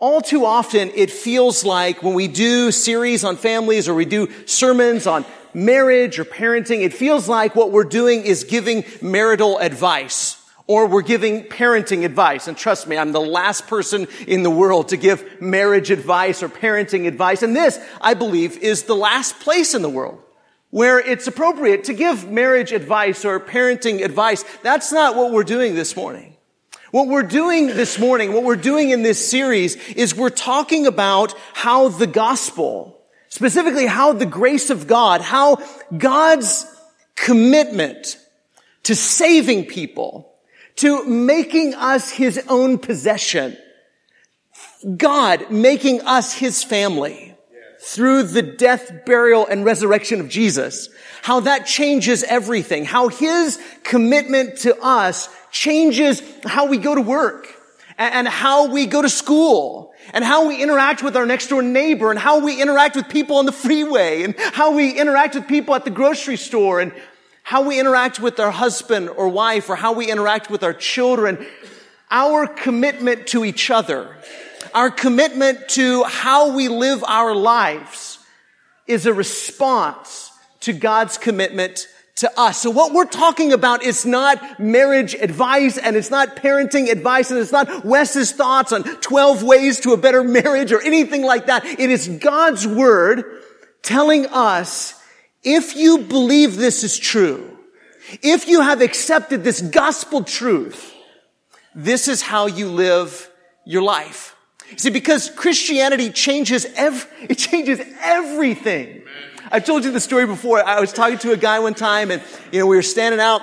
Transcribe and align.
all 0.00 0.20
too 0.20 0.44
often 0.44 0.90
it 0.94 1.10
feels 1.10 1.64
like 1.64 2.02
when 2.02 2.14
we 2.14 2.26
do 2.26 2.72
series 2.72 3.22
on 3.22 3.36
families 3.36 3.88
or 3.88 3.94
we 3.94 4.06
do 4.06 4.28
sermons 4.46 5.06
on 5.06 5.24
marriage 5.52 6.18
or 6.18 6.24
parenting, 6.24 6.82
it 6.82 6.94
feels 6.94 7.28
like 7.28 7.54
what 7.54 7.70
we're 7.70 7.84
doing 7.84 8.24
is 8.24 8.44
giving 8.44 8.84
marital 9.02 9.58
advice 9.58 10.36
or 10.66 10.86
we're 10.86 11.02
giving 11.02 11.44
parenting 11.44 12.04
advice. 12.04 12.48
And 12.48 12.56
trust 12.56 12.86
me, 12.86 12.96
I'm 12.96 13.12
the 13.12 13.20
last 13.20 13.66
person 13.66 14.06
in 14.26 14.42
the 14.42 14.50
world 14.50 14.88
to 14.88 14.96
give 14.96 15.40
marriage 15.40 15.90
advice 15.90 16.42
or 16.42 16.48
parenting 16.48 17.06
advice. 17.06 17.42
And 17.42 17.54
this, 17.54 17.78
I 18.00 18.14
believe, 18.14 18.56
is 18.58 18.84
the 18.84 18.96
last 18.96 19.38
place 19.40 19.74
in 19.74 19.82
the 19.82 19.88
world 19.88 20.22
where 20.70 21.00
it's 21.00 21.26
appropriate 21.26 21.84
to 21.84 21.92
give 21.92 22.30
marriage 22.30 22.72
advice 22.72 23.24
or 23.24 23.40
parenting 23.40 24.04
advice. 24.04 24.44
That's 24.62 24.92
not 24.92 25.16
what 25.16 25.32
we're 25.32 25.42
doing 25.42 25.74
this 25.74 25.96
morning. 25.96 26.36
What 26.90 27.06
we're 27.06 27.22
doing 27.22 27.68
this 27.68 28.00
morning, 28.00 28.32
what 28.32 28.42
we're 28.42 28.56
doing 28.56 28.90
in 28.90 29.02
this 29.02 29.30
series 29.30 29.76
is 29.92 30.16
we're 30.16 30.28
talking 30.28 30.88
about 30.88 31.34
how 31.52 31.88
the 31.88 32.08
gospel, 32.08 33.00
specifically 33.28 33.86
how 33.86 34.12
the 34.12 34.26
grace 34.26 34.70
of 34.70 34.88
God, 34.88 35.20
how 35.20 35.58
God's 35.96 36.66
commitment 37.14 38.18
to 38.84 38.96
saving 38.96 39.66
people, 39.66 40.32
to 40.76 41.04
making 41.04 41.74
us 41.74 42.10
his 42.10 42.42
own 42.48 42.78
possession, 42.78 43.56
God 44.96 45.48
making 45.48 46.00
us 46.00 46.32
his 46.32 46.64
family 46.64 47.29
through 47.82 48.24
the 48.24 48.42
death, 48.42 49.04
burial, 49.06 49.46
and 49.46 49.64
resurrection 49.64 50.20
of 50.20 50.28
Jesus, 50.28 50.88
how 51.22 51.40
that 51.40 51.66
changes 51.66 52.22
everything, 52.22 52.84
how 52.84 53.08
his 53.08 53.58
commitment 53.82 54.58
to 54.58 54.78
us 54.80 55.28
changes 55.50 56.22
how 56.44 56.66
we 56.66 56.76
go 56.76 56.94
to 56.94 57.00
work 57.00 57.48
and 57.96 58.28
how 58.28 58.66
we 58.66 58.86
go 58.86 59.02
to 59.02 59.08
school 59.08 59.92
and 60.12 60.24
how 60.24 60.48
we 60.48 60.62
interact 60.62 61.02
with 61.02 61.16
our 61.16 61.26
next 61.26 61.48
door 61.48 61.62
neighbor 61.62 62.10
and 62.10 62.18
how 62.18 62.40
we 62.44 62.60
interact 62.60 62.96
with 62.96 63.08
people 63.08 63.36
on 63.36 63.46
the 63.46 63.52
freeway 63.52 64.22
and 64.22 64.34
how 64.38 64.74
we 64.74 64.98
interact 64.98 65.34
with 65.34 65.48
people 65.48 65.74
at 65.74 65.84
the 65.84 65.90
grocery 65.90 66.36
store 66.36 66.80
and 66.80 66.92
how 67.42 67.62
we 67.62 67.80
interact 67.80 68.20
with 68.20 68.38
our 68.38 68.50
husband 68.50 69.08
or 69.08 69.28
wife 69.28 69.68
or 69.68 69.76
how 69.76 69.92
we 69.92 70.10
interact 70.10 70.50
with 70.50 70.62
our 70.62 70.72
children. 70.74 71.46
Our 72.10 72.46
commitment 72.46 73.28
to 73.28 73.44
each 73.44 73.70
other, 73.70 74.16
our 74.74 74.90
commitment 74.90 75.68
to 75.70 76.04
how 76.04 76.54
we 76.54 76.68
live 76.68 77.02
our 77.04 77.34
lives 77.34 78.18
is 78.86 79.06
a 79.06 79.14
response 79.14 80.30
to 80.60 80.72
God's 80.72 81.18
commitment 81.18 81.86
to 82.16 82.30
us. 82.38 82.60
So 82.60 82.70
what 82.70 82.92
we're 82.92 83.06
talking 83.06 83.52
about 83.52 83.82
is 83.82 84.04
not 84.04 84.60
marriage 84.60 85.14
advice 85.14 85.78
and 85.78 85.96
it's 85.96 86.10
not 86.10 86.36
parenting 86.36 86.90
advice 86.90 87.30
and 87.30 87.40
it's 87.40 87.52
not 87.52 87.84
Wes's 87.84 88.32
thoughts 88.32 88.72
on 88.72 88.82
12 88.82 89.42
ways 89.42 89.80
to 89.80 89.92
a 89.92 89.96
better 89.96 90.22
marriage 90.40 90.72
or 90.72 90.82
anything 90.82 91.22
like 91.22 91.46
that. 91.46 91.64
It 91.64 91.90
is 91.90 92.08
God's 92.08 92.66
word 92.66 93.24
telling 93.82 94.26
us 94.26 94.94
if 95.42 95.76
you 95.76 95.98
believe 95.98 96.56
this 96.56 96.84
is 96.84 96.98
true, 96.98 97.58
if 98.22 98.48
you 98.48 98.60
have 98.60 98.82
accepted 98.82 99.42
this 99.42 99.62
gospel 99.62 100.22
truth, 100.22 100.94
this 101.74 102.08
is 102.08 102.20
how 102.20 102.46
you 102.46 102.68
live 102.68 103.30
your 103.64 103.82
life. 103.82 104.36
See, 104.76 104.90
because 104.90 105.30
Christianity 105.30 106.10
changes 106.10 106.66
every, 106.76 107.10
it 107.28 107.36
changes 107.36 107.80
everything. 108.02 109.02
I've 109.50 109.64
told 109.64 109.84
you 109.84 109.90
the 109.90 110.00
story 110.00 110.26
before. 110.26 110.64
I 110.64 110.80
was 110.80 110.92
talking 110.92 111.18
to 111.18 111.32
a 111.32 111.36
guy 111.36 111.58
one 111.58 111.74
time 111.74 112.10
and, 112.10 112.22
you 112.52 112.60
know, 112.60 112.66
we 112.66 112.76
were 112.76 112.82
standing 112.82 113.20
out 113.20 113.42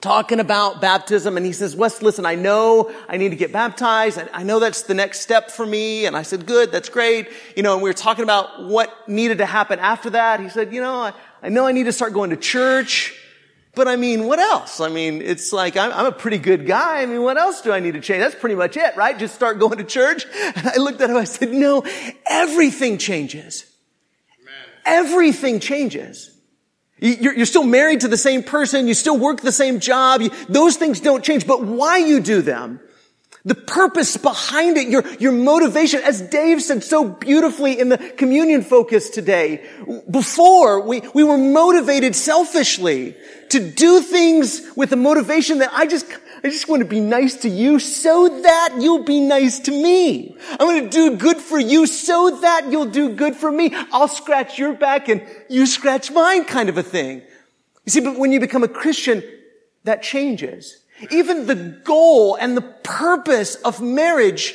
talking 0.00 0.38
about 0.38 0.82
baptism 0.82 1.36
and 1.36 1.46
he 1.46 1.52
says, 1.52 1.74
Wes, 1.74 2.02
listen, 2.02 2.26
I 2.26 2.34
know 2.34 2.94
I 3.08 3.16
need 3.16 3.30
to 3.30 3.36
get 3.36 3.52
baptized. 3.52 4.20
I 4.32 4.42
know 4.42 4.60
that's 4.60 4.82
the 4.82 4.94
next 4.94 5.20
step 5.20 5.50
for 5.50 5.64
me. 5.64 6.04
And 6.04 6.14
I 6.14 6.22
said, 6.22 6.46
good, 6.46 6.70
that's 6.70 6.90
great. 6.90 7.28
You 7.56 7.62
know, 7.62 7.72
and 7.72 7.82
we 7.82 7.88
were 7.88 7.94
talking 7.94 8.22
about 8.22 8.64
what 8.64 9.08
needed 9.08 9.38
to 9.38 9.46
happen 9.46 9.78
after 9.78 10.10
that. 10.10 10.40
He 10.40 10.50
said, 10.50 10.74
you 10.74 10.82
know, 10.82 10.94
I, 10.94 11.14
I 11.42 11.48
know 11.48 11.66
I 11.66 11.72
need 11.72 11.84
to 11.84 11.92
start 11.92 12.12
going 12.12 12.30
to 12.30 12.36
church. 12.36 13.18
But 13.74 13.88
I 13.88 13.96
mean, 13.96 14.24
what 14.24 14.38
else? 14.38 14.80
I 14.80 14.88
mean, 14.88 15.20
it's 15.20 15.52
like, 15.52 15.76
I'm, 15.76 15.92
I'm, 15.92 16.06
a 16.06 16.12
pretty 16.12 16.38
good 16.38 16.66
guy. 16.66 17.02
I 17.02 17.06
mean, 17.06 17.22
what 17.22 17.36
else 17.36 17.60
do 17.60 17.72
I 17.72 17.80
need 17.80 17.94
to 17.94 18.00
change? 18.00 18.20
That's 18.20 18.34
pretty 18.34 18.54
much 18.54 18.76
it, 18.76 18.96
right? 18.96 19.18
Just 19.18 19.34
start 19.34 19.58
going 19.58 19.78
to 19.78 19.84
church. 19.84 20.26
And 20.56 20.68
I 20.68 20.76
looked 20.76 21.00
at 21.00 21.10
him, 21.10 21.16
I 21.16 21.24
said, 21.24 21.52
no, 21.52 21.84
everything 22.26 22.98
changes. 22.98 23.64
Everything 24.84 25.58
changes. 25.60 26.30
You're, 26.98 27.46
still 27.46 27.64
married 27.64 28.00
to 28.00 28.08
the 28.08 28.16
same 28.16 28.42
person. 28.42 28.86
You 28.86 28.94
still 28.94 29.18
work 29.18 29.40
the 29.40 29.52
same 29.52 29.80
job. 29.80 30.22
those 30.48 30.76
things 30.76 31.00
don't 31.00 31.24
change. 31.24 31.46
But 31.46 31.64
why 31.64 31.98
you 31.98 32.20
do 32.20 32.40
them, 32.40 32.80
the 33.44 33.54
purpose 33.54 34.16
behind 34.16 34.78
it, 34.78 34.88
your, 34.88 35.06
your 35.16 35.32
motivation, 35.32 36.00
as 36.02 36.22
Dave 36.22 36.62
said 36.62 36.82
so 36.82 37.06
beautifully 37.08 37.78
in 37.78 37.90
the 37.90 37.98
communion 37.98 38.62
focus 38.62 39.10
today, 39.10 39.68
before 40.10 40.80
we, 40.80 41.02
we 41.12 41.22
were 41.22 41.36
motivated 41.36 42.16
selfishly 42.16 43.14
to 43.50 43.70
do 43.70 44.00
things 44.00 44.62
with 44.76 44.92
a 44.92 44.96
motivation 44.96 45.58
that 45.58 45.70
I 45.72 45.86
just 45.86 46.06
I 46.42 46.48
just 46.50 46.68
want 46.68 46.82
to 46.82 46.88
be 46.88 47.00
nice 47.00 47.36
to 47.36 47.48
you 47.48 47.78
so 47.78 48.28
that 48.42 48.76
you'll 48.78 49.04
be 49.04 49.20
nice 49.20 49.60
to 49.60 49.70
me. 49.70 50.36
I'm 50.50 50.58
going 50.58 50.84
to 50.84 50.90
do 50.90 51.16
good 51.16 51.38
for 51.38 51.58
you 51.58 51.86
so 51.86 52.38
that 52.42 52.70
you'll 52.70 52.90
do 52.90 53.14
good 53.14 53.34
for 53.34 53.50
me. 53.50 53.70
I'll 53.92 54.08
scratch 54.08 54.58
your 54.58 54.74
back 54.74 55.08
and 55.08 55.26
you 55.48 55.64
scratch 55.64 56.10
mine 56.10 56.44
kind 56.44 56.68
of 56.68 56.76
a 56.76 56.82
thing. 56.82 57.22
You 57.86 57.90
see, 57.90 58.00
but 58.00 58.18
when 58.18 58.30
you 58.30 58.40
become 58.40 58.62
a 58.62 58.68
Christian, 58.68 59.22
that 59.84 60.02
changes. 60.02 60.83
Even 61.10 61.46
the 61.46 61.54
goal 61.54 62.36
and 62.36 62.56
the 62.56 62.62
purpose 62.62 63.56
of 63.56 63.80
marriage 63.80 64.54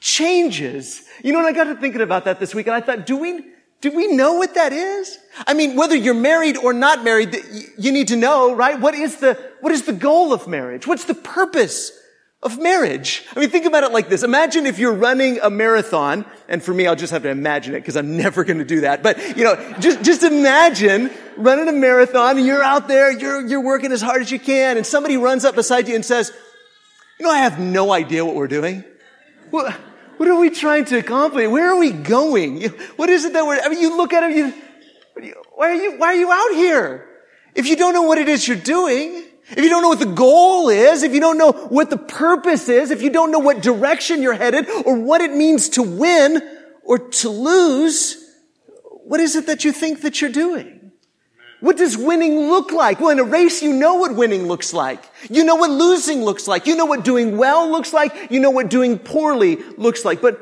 changes. 0.00 1.02
You 1.22 1.32
know, 1.32 1.38
and 1.38 1.48
I 1.48 1.52
got 1.52 1.64
to 1.64 1.76
thinking 1.76 2.00
about 2.00 2.24
that 2.24 2.40
this 2.40 2.54
week 2.54 2.66
and 2.66 2.76
I 2.76 2.80
thought, 2.80 3.06
do 3.06 3.16
we, 3.16 3.44
do 3.80 3.90
we 3.90 4.08
know 4.08 4.34
what 4.34 4.54
that 4.54 4.72
is? 4.72 5.18
I 5.46 5.54
mean, 5.54 5.76
whether 5.76 5.96
you're 5.96 6.14
married 6.14 6.56
or 6.56 6.72
not 6.72 7.04
married, 7.04 7.36
you 7.78 7.92
need 7.92 8.08
to 8.08 8.16
know, 8.16 8.54
right? 8.54 8.80
What 8.80 8.94
is 8.94 9.16
the, 9.16 9.34
what 9.60 9.72
is 9.72 9.82
the 9.82 9.92
goal 9.92 10.32
of 10.32 10.46
marriage? 10.46 10.86
What's 10.86 11.04
the 11.04 11.14
purpose 11.14 11.92
of 12.46 12.58
marriage? 12.58 13.24
I 13.34 13.40
mean, 13.40 13.50
think 13.50 13.66
about 13.66 13.82
it 13.82 13.92
like 13.92 14.08
this. 14.08 14.22
Imagine 14.22 14.64
if 14.64 14.78
you're 14.78 14.94
running 14.94 15.40
a 15.42 15.50
marathon, 15.50 16.24
and 16.48 16.62
for 16.62 16.72
me, 16.72 16.86
I'll 16.86 16.96
just 16.96 17.12
have 17.12 17.24
to 17.24 17.28
imagine 17.28 17.74
it 17.74 17.80
because 17.80 17.96
I'm 17.96 18.16
never 18.16 18.44
going 18.44 18.58
to 18.58 18.64
do 18.64 18.80
that. 18.82 19.02
But, 19.02 19.36
you 19.36 19.44
know, 19.44 19.56
just, 19.80 20.02
just 20.02 20.22
imagine 20.22 21.10
running 21.36 21.68
a 21.68 21.72
marathon 21.72 22.38
and 22.38 22.46
you're 22.46 22.62
out 22.62 22.88
there, 22.88 23.10
you're, 23.10 23.46
you're 23.46 23.62
working 23.62 23.92
as 23.92 24.00
hard 24.00 24.22
as 24.22 24.30
you 24.30 24.38
can, 24.38 24.76
and 24.76 24.86
somebody 24.86 25.16
runs 25.16 25.44
up 25.44 25.54
beside 25.54 25.88
you 25.88 25.94
and 25.94 26.04
says, 26.04 26.32
you 27.18 27.26
know, 27.26 27.32
I 27.32 27.38
have 27.38 27.58
no 27.58 27.92
idea 27.92 28.24
what 28.24 28.36
we're 28.36 28.46
doing. 28.46 28.84
Well, 29.50 29.70
what 30.16 30.28
are 30.28 30.38
we 30.38 30.50
trying 30.50 30.86
to 30.86 30.98
accomplish? 30.98 31.48
Where 31.48 31.70
are 31.72 31.78
we 31.78 31.90
going? 31.90 32.62
What 32.96 33.10
is 33.10 33.24
it 33.24 33.32
that 33.34 33.44
we're, 33.44 33.60
I 33.60 33.68
mean, 33.68 33.80
you 33.80 33.96
look 33.96 34.12
at 34.12 34.30
it, 34.30 34.36
you, 34.36 34.54
why 35.54 35.70
are 35.70 35.74
you, 35.74 35.98
why 35.98 36.06
are 36.08 36.14
you 36.14 36.30
out 36.30 36.54
here? 36.54 37.06
If 37.54 37.66
you 37.66 37.76
don't 37.76 37.92
know 37.92 38.02
what 38.02 38.18
it 38.18 38.28
is 38.28 38.46
you're 38.46 38.56
doing, 38.56 39.24
if 39.50 39.58
you 39.58 39.68
don't 39.68 39.82
know 39.82 39.88
what 39.88 40.00
the 40.00 40.06
goal 40.06 40.68
is, 40.68 41.02
if 41.02 41.14
you 41.14 41.20
don't 41.20 41.38
know 41.38 41.52
what 41.52 41.90
the 41.90 41.96
purpose 41.96 42.68
is, 42.68 42.90
if 42.90 43.02
you 43.02 43.10
don't 43.10 43.30
know 43.30 43.38
what 43.38 43.62
direction 43.62 44.22
you're 44.22 44.34
headed 44.34 44.68
or 44.84 44.98
what 44.98 45.20
it 45.20 45.32
means 45.32 45.68
to 45.70 45.82
win 45.82 46.42
or 46.82 46.98
to 46.98 47.28
lose, 47.28 48.16
what 49.04 49.20
is 49.20 49.36
it 49.36 49.46
that 49.46 49.64
you 49.64 49.70
think 49.70 50.00
that 50.02 50.20
you're 50.20 50.30
doing? 50.30 50.90
What 51.60 51.76
does 51.76 51.96
winning 51.96 52.48
look 52.48 52.70
like? 52.72 53.00
Well, 53.00 53.10
in 53.10 53.18
a 53.18 53.24
race, 53.24 53.62
you 53.62 53.72
know 53.72 53.94
what 53.94 54.14
winning 54.14 54.46
looks 54.46 54.72
like. 54.74 55.02
You 55.30 55.44
know 55.44 55.54
what 55.54 55.70
losing 55.70 56.22
looks 56.22 56.46
like. 56.46 56.66
You 56.66 56.76
know 56.76 56.84
what 56.84 57.04
doing 57.04 57.36
well 57.38 57.70
looks 57.70 57.92
like. 57.92 58.30
You 58.30 58.40
know 58.40 58.50
what 58.50 58.68
doing 58.68 58.98
poorly 58.98 59.56
looks 59.76 60.04
like. 60.04 60.20
But 60.20 60.38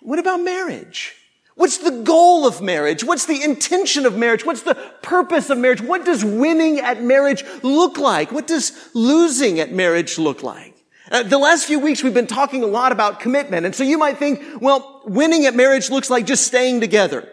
what 0.00 0.18
about 0.18 0.40
marriage? 0.40 1.14
What's 1.60 1.76
the 1.76 1.90
goal 1.90 2.46
of 2.46 2.62
marriage? 2.62 3.04
What's 3.04 3.26
the 3.26 3.42
intention 3.42 4.06
of 4.06 4.16
marriage? 4.16 4.46
What's 4.46 4.62
the 4.62 4.76
purpose 5.02 5.50
of 5.50 5.58
marriage? 5.58 5.82
What 5.82 6.06
does 6.06 6.24
winning 6.24 6.80
at 6.80 7.02
marriage 7.02 7.44
look 7.62 7.98
like? 7.98 8.32
What 8.32 8.46
does 8.46 8.72
losing 8.94 9.60
at 9.60 9.70
marriage 9.70 10.18
look 10.18 10.42
like? 10.42 10.74
Uh, 11.10 11.22
the 11.22 11.36
last 11.36 11.66
few 11.66 11.78
weeks 11.78 12.02
we've 12.02 12.14
been 12.14 12.26
talking 12.26 12.62
a 12.62 12.66
lot 12.66 12.92
about 12.92 13.20
commitment. 13.20 13.66
And 13.66 13.74
so 13.74 13.84
you 13.84 13.98
might 13.98 14.16
think, 14.16 14.40
well, 14.62 15.02
winning 15.04 15.44
at 15.44 15.54
marriage 15.54 15.90
looks 15.90 16.08
like 16.08 16.24
just 16.24 16.46
staying 16.46 16.80
together. 16.80 17.28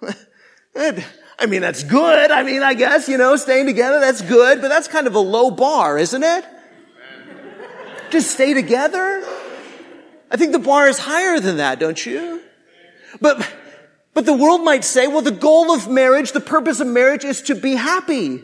I 0.76 1.46
mean, 1.48 1.62
that's 1.62 1.82
good. 1.82 2.30
I 2.30 2.44
mean, 2.44 2.62
I 2.62 2.74
guess, 2.74 3.08
you 3.08 3.18
know, 3.18 3.34
staying 3.34 3.66
together, 3.66 3.98
that's 3.98 4.22
good, 4.22 4.60
but 4.60 4.68
that's 4.68 4.86
kind 4.86 5.08
of 5.08 5.16
a 5.16 5.18
low 5.18 5.50
bar, 5.50 5.98
isn't 5.98 6.22
it? 6.22 6.44
Just 8.10 8.30
stay 8.30 8.54
together? 8.54 9.24
I 10.30 10.36
think 10.36 10.52
the 10.52 10.60
bar 10.60 10.86
is 10.86 11.00
higher 11.00 11.40
than 11.40 11.56
that, 11.56 11.80
don't 11.80 12.06
you? 12.06 12.42
But, 13.20 13.44
but 14.14 14.26
the 14.26 14.32
world 14.32 14.62
might 14.62 14.84
say, 14.84 15.06
well, 15.06 15.22
the 15.22 15.30
goal 15.30 15.72
of 15.72 15.88
marriage, 15.88 16.32
the 16.32 16.40
purpose 16.40 16.80
of 16.80 16.86
marriage 16.86 17.24
is 17.24 17.42
to 17.42 17.54
be 17.54 17.74
happy. 17.74 18.42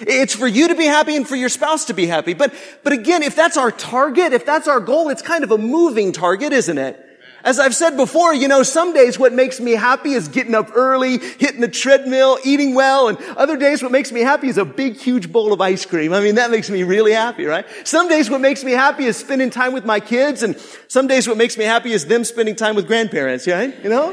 It's 0.00 0.34
for 0.34 0.46
you 0.46 0.68
to 0.68 0.74
be 0.74 0.86
happy 0.86 1.16
and 1.16 1.28
for 1.28 1.36
your 1.36 1.50
spouse 1.50 1.86
to 1.86 1.94
be 1.94 2.06
happy. 2.06 2.32
But, 2.32 2.54
but 2.82 2.92
again, 2.92 3.22
if 3.22 3.36
that's 3.36 3.56
our 3.56 3.70
target, 3.70 4.32
if 4.32 4.46
that's 4.46 4.66
our 4.66 4.80
goal, 4.80 5.10
it's 5.10 5.22
kind 5.22 5.44
of 5.44 5.50
a 5.50 5.58
moving 5.58 6.12
target, 6.12 6.52
isn't 6.52 6.78
it? 6.78 7.06
As 7.42 7.58
I've 7.58 7.74
said 7.74 7.96
before, 7.96 8.34
you 8.34 8.48
know, 8.48 8.62
some 8.62 8.92
days 8.92 9.18
what 9.18 9.32
makes 9.32 9.60
me 9.60 9.72
happy 9.72 10.12
is 10.12 10.28
getting 10.28 10.54
up 10.54 10.70
early, 10.74 11.18
hitting 11.18 11.60
the 11.62 11.68
treadmill, 11.68 12.38
eating 12.44 12.74
well, 12.74 13.08
and 13.08 13.18
other 13.36 13.56
days 13.56 13.82
what 13.82 13.92
makes 13.92 14.12
me 14.12 14.20
happy 14.20 14.48
is 14.48 14.58
a 14.58 14.64
big, 14.64 14.96
huge 14.96 15.32
bowl 15.32 15.52
of 15.52 15.60
ice 15.60 15.86
cream. 15.86 16.12
I 16.12 16.20
mean, 16.20 16.34
that 16.34 16.50
makes 16.50 16.68
me 16.68 16.82
really 16.82 17.12
happy, 17.12 17.46
right? 17.46 17.64
Some 17.84 18.08
days 18.08 18.28
what 18.28 18.42
makes 18.42 18.62
me 18.62 18.72
happy 18.72 19.04
is 19.04 19.16
spending 19.16 19.48
time 19.48 19.72
with 19.72 19.86
my 19.86 20.00
kids, 20.00 20.42
and 20.42 20.58
some 20.88 21.06
days 21.06 21.26
what 21.26 21.38
makes 21.38 21.56
me 21.56 21.64
happy 21.64 21.92
is 21.92 22.04
them 22.06 22.24
spending 22.24 22.56
time 22.56 22.76
with 22.76 22.86
grandparents, 22.86 23.46
right? 23.46 23.74
You 23.82 23.88
know? 23.88 24.12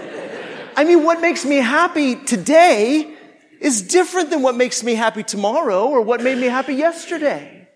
I 0.77 0.83
mean, 0.83 1.03
what 1.03 1.19
makes 1.21 1.43
me 1.43 1.57
happy 1.57 2.15
today 2.15 3.11
is 3.59 3.81
different 3.81 4.29
than 4.29 4.43
what 4.43 4.55
makes 4.55 4.83
me 4.83 4.93
happy 4.93 5.23
tomorrow 5.23 5.87
or 5.87 6.01
what 6.01 6.21
made 6.21 6.37
me 6.37 6.45
happy 6.45 6.75
yesterday. 6.75 7.67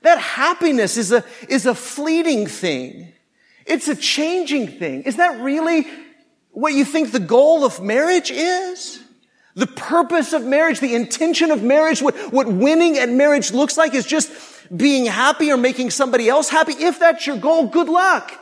That 0.00 0.18
happiness 0.18 0.96
is 0.96 1.12
a, 1.12 1.24
is 1.50 1.66
a 1.66 1.74
fleeting 1.74 2.46
thing. 2.46 3.12
It's 3.66 3.86
a 3.88 3.94
changing 3.94 4.68
thing. 4.78 5.02
Is 5.02 5.16
that 5.16 5.42
really 5.42 5.86
what 6.52 6.72
you 6.72 6.86
think 6.86 7.12
the 7.12 7.20
goal 7.20 7.66
of 7.66 7.82
marriage 7.82 8.30
is? 8.30 8.98
The 9.54 9.66
purpose 9.66 10.32
of 10.32 10.42
marriage, 10.46 10.80
the 10.80 10.94
intention 10.94 11.50
of 11.50 11.62
marriage, 11.62 12.00
what, 12.00 12.16
what 12.32 12.46
winning 12.46 12.96
at 12.96 13.10
marriage 13.10 13.52
looks 13.52 13.76
like 13.76 13.92
is 13.92 14.06
just 14.06 14.32
being 14.74 15.04
happy 15.04 15.52
or 15.52 15.58
making 15.58 15.90
somebody 15.90 16.30
else 16.30 16.48
happy. 16.48 16.72
If 16.72 16.98
that's 16.98 17.26
your 17.26 17.36
goal, 17.36 17.66
good 17.66 17.90
luck. 17.90 18.32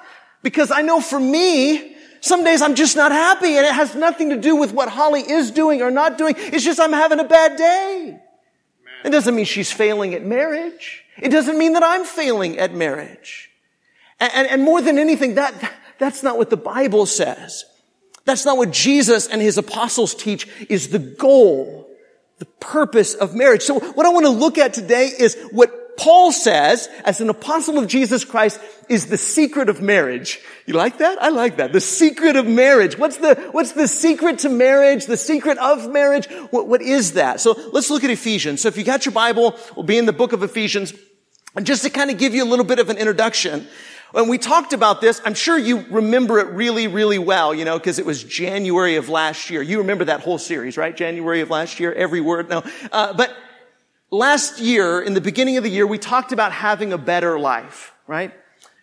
Because 0.44 0.70
I 0.70 0.82
know 0.82 1.00
for 1.00 1.18
me, 1.18 1.95
some 2.26 2.44
days 2.44 2.60
I'm 2.60 2.74
just 2.74 2.96
not 2.96 3.12
happy 3.12 3.56
and 3.56 3.66
it 3.66 3.72
has 3.72 3.94
nothing 3.94 4.30
to 4.30 4.36
do 4.36 4.56
with 4.56 4.72
what 4.72 4.88
Holly 4.88 5.20
is 5.20 5.50
doing 5.50 5.80
or 5.82 5.90
not 5.90 6.18
doing. 6.18 6.34
It's 6.36 6.64
just 6.64 6.80
I'm 6.80 6.92
having 6.92 7.20
a 7.20 7.24
bad 7.24 7.56
day. 7.56 8.20
It 9.04 9.10
doesn't 9.10 9.34
mean 9.34 9.44
she's 9.44 9.72
failing 9.72 10.14
at 10.14 10.24
marriage. 10.24 11.04
It 11.18 11.30
doesn't 11.30 11.56
mean 11.56 11.74
that 11.74 11.82
I'm 11.82 12.04
failing 12.04 12.58
at 12.58 12.74
marriage. 12.74 13.50
And, 14.18 14.32
and, 14.34 14.48
and 14.48 14.62
more 14.62 14.80
than 14.80 14.98
anything, 14.98 15.36
that, 15.36 15.54
that's 15.98 16.22
not 16.22 16.38
what 16.38 16.50
the 16.50 16.56
Bible 16.56 17.06
says. 17.06 17.64
That's 18.24 18.44
not 18.44 18.56
what 18.56 18.72
Jesus 18.72 19.28
and 19.28 19.40
his 19.40 19.56
apostles 19.56 20.14
teach 20.14 20.48
is 20.68 20.88
the 20.88 20.98
goal, 20.98 21.88
the 22.38 22.46
purpose 22.46 23.14
of 23.14 23.34
marriage. 23.34 23.62
So 23.62 23.78
what 23.78 24.04
I 24.04 24.08
want 24.08 24.26
to 24.26 24.30
look 24.30 24.58
at 24.58 24.74
today 24.74 25.12
is 25.16 25.36
what 25.52 25.85
Paul 25.96 26.32
says 26.32 26.88
as 27.04 27.20
an 27.20 27.30
apostle 27.30 27.78
of 27.78 27.86
Jesus 27.86 28.24
Christ 28.24 28.60
is 28.88 29.06
the 29.06 29.18
secret 29.18 29.68
of 29.68 29.80
marriage. 29.80 30.40
You 30.66 30.74
like 30.74 30.98
that? 30.98 31.20
I 31.22 31.30
like 31.30 31.56
that. 31.56 31.72
The 31.72 31.80
secret 31.80 32.36
of 32.36 32.46
marriage. 32.46 32.98
What's 32.98 33.16
the, 33.16 33.34
what's 33.52 33.72
the 33.72 33.88
secret 33.88 34.40
to 34.40 34.48
marriage? 34.48 35.06
The 35.06 35.16
secret 35.16 35.58
of 35.58 35.90
marriage? 35.90 36.26
What, 36.50 36.68
what 36.68 36.82
is 36.82 37.12
that? 37.12 37.40
So 37.40 37.58
let's 37.72 37.90
look 37.90 38.04
at 38.04 38.10
Ephesians. 38.10 38.62
So 38.62 38.68
if 38.68 38.76
you 38.76 38.84
got 38.84 39.04
your 39.04 39.12
Bible, 39.12 39.58
we'll 39.74 39.84
be 39.84 39.98
in 39.98 40.06
the 40.06 40.12
book 40.12 40.32
of 40.32 40.42
Ephesians. 40.42 40.92
And 41.54 41.66
just 41.66 41.82
to 41.84 41.90
kind 41.90 42.10
of 42.10 42.18
give 42.18 42.34
you 42.34 42.44
a 42.44 42.48
little 42.48 42.64
bit 42.64 42.78
of 42.78 42.90
an 42.90 42.98
introduction, 42.98 43.66
when 44.12 44.28
we 44.28 44.38
talked 44.38 44.72
about 44.72 45.00
this, 45.00 45.20
I'm 45.24 45.34
sure 45.34 45.58
you 45.58 45.84
remember 45.90 46.38
it 46.38 46.48
really, 46.48 46.86
really 46.86 47.18
well, 47.18 47.54
you 47.54 47.64
know, 47.64 47.78
because 47.78 47.98
it 47.98 48.06
was 48.06 48.22
January 48.22 48.96
of 48.96 49.08
last 49.08 49.50
year. 49.50 49.62
You 49.62 49.78
remember 49.78 50.04
that 50.04 50.20
whole 50.20 50.38
series, 50.38 50.76
right? 50.76 50.96
January 50.96 51.40
of 51.40 51.50
last 51.50 51.80
year, 51.80 51.92
every 51.92 52.20
word. 52.20 52.48
No, 52.48 52.62
uh, 52.92 53.14
but 53.14 53.36
last 54.10 54.60
year, 54.60 55.00
in 55.00 55.14
the 55.14 55.20
beginning 55.20 55.56
of 55.56 55.64
the 55.64 55.70
year, 55.70 55.86
we 55.86 55.98
talked 55.98 56.32
about 56.32 56.52
having 56.52 56.92
a 56.92 56.98
better 56.98 57.38
life, 57.38 57.92
right? 58.06 58.32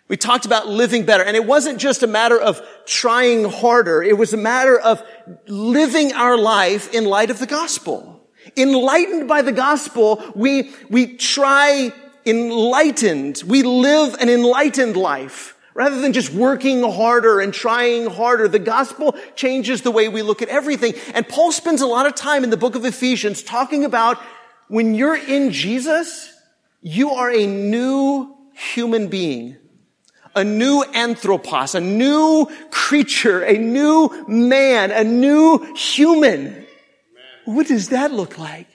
We 0.08 0.18
talked 0.18 0.46
about 0.46 0.68
living 0.68 1.06
better. 1.06 1.24
And 1.24 1.36
it 1.36 1.46
wasn't 1.46 1.80
just 1.80 2.04
a 2.04 2.08
matter 2.08 2.40
of 2.40 2.62
trying 2.86 3.46
harder. 3.46 4.04
It 4.04 4.18
was 4.18 4.34
a 4.34 4.38
matter 4.38 4.78
of 4.78 5.02
living 5.48 6.14
our 6.14 6.38
life 6.38 6.94
in 6.94 7.06
light 7.06 7.30
of 7.30 7.40
the 7.40 7.48
gospel. 7.48 8.28
Enlightened 8.58 9.28
by 9.28 9.42
the 9.42 9.54
gospel, 9.54 10.24
we, 10.36 10.72
we 10.90 11.16
try 11.16 11.94
enlightened. 12.25 13.42
We 13.48 13.64
live 13.64 14.16
an 14.20 14.30
enlightened 14.30 14.98
life 14.98 15.58
rather 15.74 16.00
than 16.02 16.14
just 16.14 16.31
working 16.31 16.84
harder 16.84 17.40
and 17.40 17.54
trying 17.54 18.08
harder. 18.08 18.48
The 18.48 18.60
gospel 18.60 19.16
changes 19.36 19.81
the 19.81 19.92
way 19.92 20.10
we 20.10 20.22
look 20.22 20.42
at 20.42 20.50
everything. 20.50 20.94
And 21.16 21.28
Paul 21.28 21.52
spends 21.52 21.81
a 21.81 21.88
lot 21.88 22.06
of 22.06 22.14
time 22.14 22.44
in 22.44 22.50
the 22.50 22.58
book 22.58 22.75
of 22.75 22.86
Ephesians 22.86 23.42
talking 23.42 23.84
about 23.86 24.22
when 24.68 24.95
you're 24.95 25.15
in 25.15 25.51
Jesus, 25.51 26.33
you 26.81 27.12
are 27.12 27.31
a 27.31 27.45
new 27.45 28.36
human 28.54 29.07
being. 29.07 29.57
A 30.36 30.44
new 30.44 30.83
anthropos, 30.94 31.75
a 31.75 31.80
new 31.80 32.48
creature, 32.71 33.44
a 33.44 33.57
new 33.57 34.25
man, 34.27 34.92
a 34.92 35.04
new 35.04 35.60
human. 35.75 36.65
What 37.45 37.68
does 37.68 37.89
that 37.89 38.12
look 38.12 38.39
like? 38.39 38.68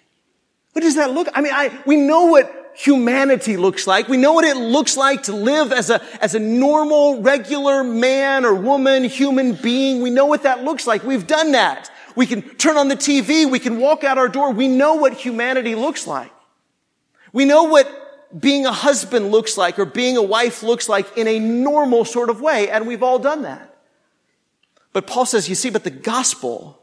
What 0.73 0.83
does 0.83 0.95
that 0.95 1.11
look? 1.11 1.29
I 1.35 1.41
mean, 1.41 1.53
I, 1.53 1.77
we 1.85 1.97
know 1.97 2.27
what 2.27 2.58
humanity 2.79 3.57
looks 3.57 3.89
like. 3.89 4.07
We 4.09 4.17
know 4.17 4.33
what 4.33 4.45
it 4.45 4.57
looks 4.57 4.97
like 4.97 5.25
to 5.25 5.33
live 5.33 5.73
as 5.73 5.91
a, 5.91 6.01
as 6.23 6.37
a 6.37 6.39
normal, 6.39 7.21
regular 7.21 7.83
man 7.83 8.45
or 8.45 8.55
woman, 8.55 9.03
human 9.03 9.55
being. 9.55 10.01
We 10.01 10.11
know 10.11 10.27
what 10.27 10.45
that 10.45 10.63
looks 10.63 10.87
like. 10.87 11.03
We've 11.03 11.27
done 11.27 11.53
that. 11.53 11.91
We 12.15 12.25
can 12.25 12.43
turn 12.57 12.77
on 12.77 12.87
the 12.87 12.95
TV. 12.95 13.51
We 13.51 13.59
can 13.59 13.79
walk 13.79 14.05
out 14.05 14.17
our 14.17 14.29
door. 14.29 14.53
We 14.53 14.69
know 14.69 14.95
what 14.95 15.15
humanity 15.15 15.75
looks 15.75 16.07
like. 16.07 16.31
We 17.33 17.45
know 17.45 17.65
what 17.65 17.91
being 18.39 18.65
a 18.65 18.73
husband 18.73 19.33
looks 19.33 19.59
like 19.59 19.81
or 19.81 19.85
being 19.85 20.17
a 20.17 20.23
wife 20.23 20.63
looks 20.63 20.89
like 20.89 21.19
in 21.19 21.27
a 21.27 21.41
normal 21.41 22.05
sort 22.05 22.31
of 22.31 22.41
way. 22.41 22.71
And 22.71 22.87
we've 22.87 23.03
all 23.03 23.19
done 23.19 23.43
that. 23.43 23.77
But 24.93 25.09
Paul 25.09 25.27
says, 25.27 25.49
you 25.49 25.57
see, 25.57 25.71
but 25.71 25.83
the 25.83 25.91
gospel, 25.91 26.81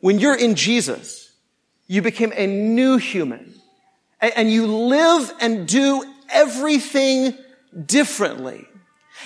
when 0.00 0.18
you're 0.18 0.36
in 0.36 0.54
Jesus, 0.54 1.32
you 1.86 2.02
became 2.02 2.32
a 2.36 2.46
new 2.46 2.98
human 2.98 3.57
and 4.20 4.50
you 4.50 4.66
live 4.66 5.32
and 5.40 5.66
do 5.66 6.04
everything 6.28 7.36
differently. 7.86 8.66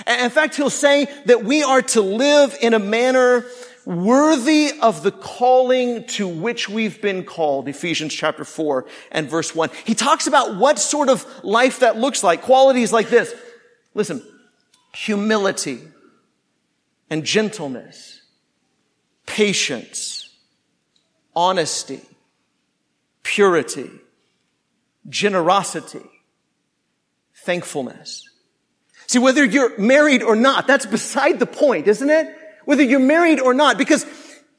In 0.07 0.31
fact, 0.31 0.57
he'll 0.57 0.71
say 0.71 1.07
that 1.27 1.45
we 1.45 1.63
are 1.63 1.83
to 1.83 2.01
live 2.01 2.57
in 2.61 2.75
a 2.75 2.79
manner 2.79 3.45
worthy 3.85 4.71
of 4.81 5.03
the 5.03 5.11
calling 5.11 6.07
to 6.07 6.29
which 6.29 6.69
we've 6.69 7.03
been 7.03 7.25
called. 7.25 7.69
Ephesians 7.69 8.15
chapter 8.15 8.45
4 8.45 8.87
and 9.11 9.29
verse 9.29 9.55
1. 9.55 9.71
He 9.85 9.95
talks 9.95 10.27
about 10.27 10.57
what 10.57 10.79
sort 10.79 11.09
of 11.09 11.27
life 11.43 11.81
that 11.81 11.97
looks 11.99 12.23
like. 12.23 12.43
Qualities 12.43 12.93
like 12.93 13.09
this. 13.09 13.35
Listen, 13.95 14.23
humility 14.95 15.81
and 17.11 17.25
gentleness, 17.25 18.23
patience, 19.27 20.31
honesty, 21.35 22.01
purity, 23.23 23.91
generosity, 25.09 26.09
thankfulness. 27.35 28.29
See, 29.07 29.19
whether 29.19 29.45
you're 29.45 29.79
married 29.79 30.23
or 30.23 30.37
not, 30.37 30.67
that's 30.67 30.87
beside 30.87 31.39
the 31.39 31.47
point, 31.47 31.87
isn't 31.87 32.09
it? 32.09 32.35
Whether 32.65 32.83
you're 32.83 33.01
married 33.01 33.41
or 33.41 33.53
not, 33.53 33.77
because 33.77 34.07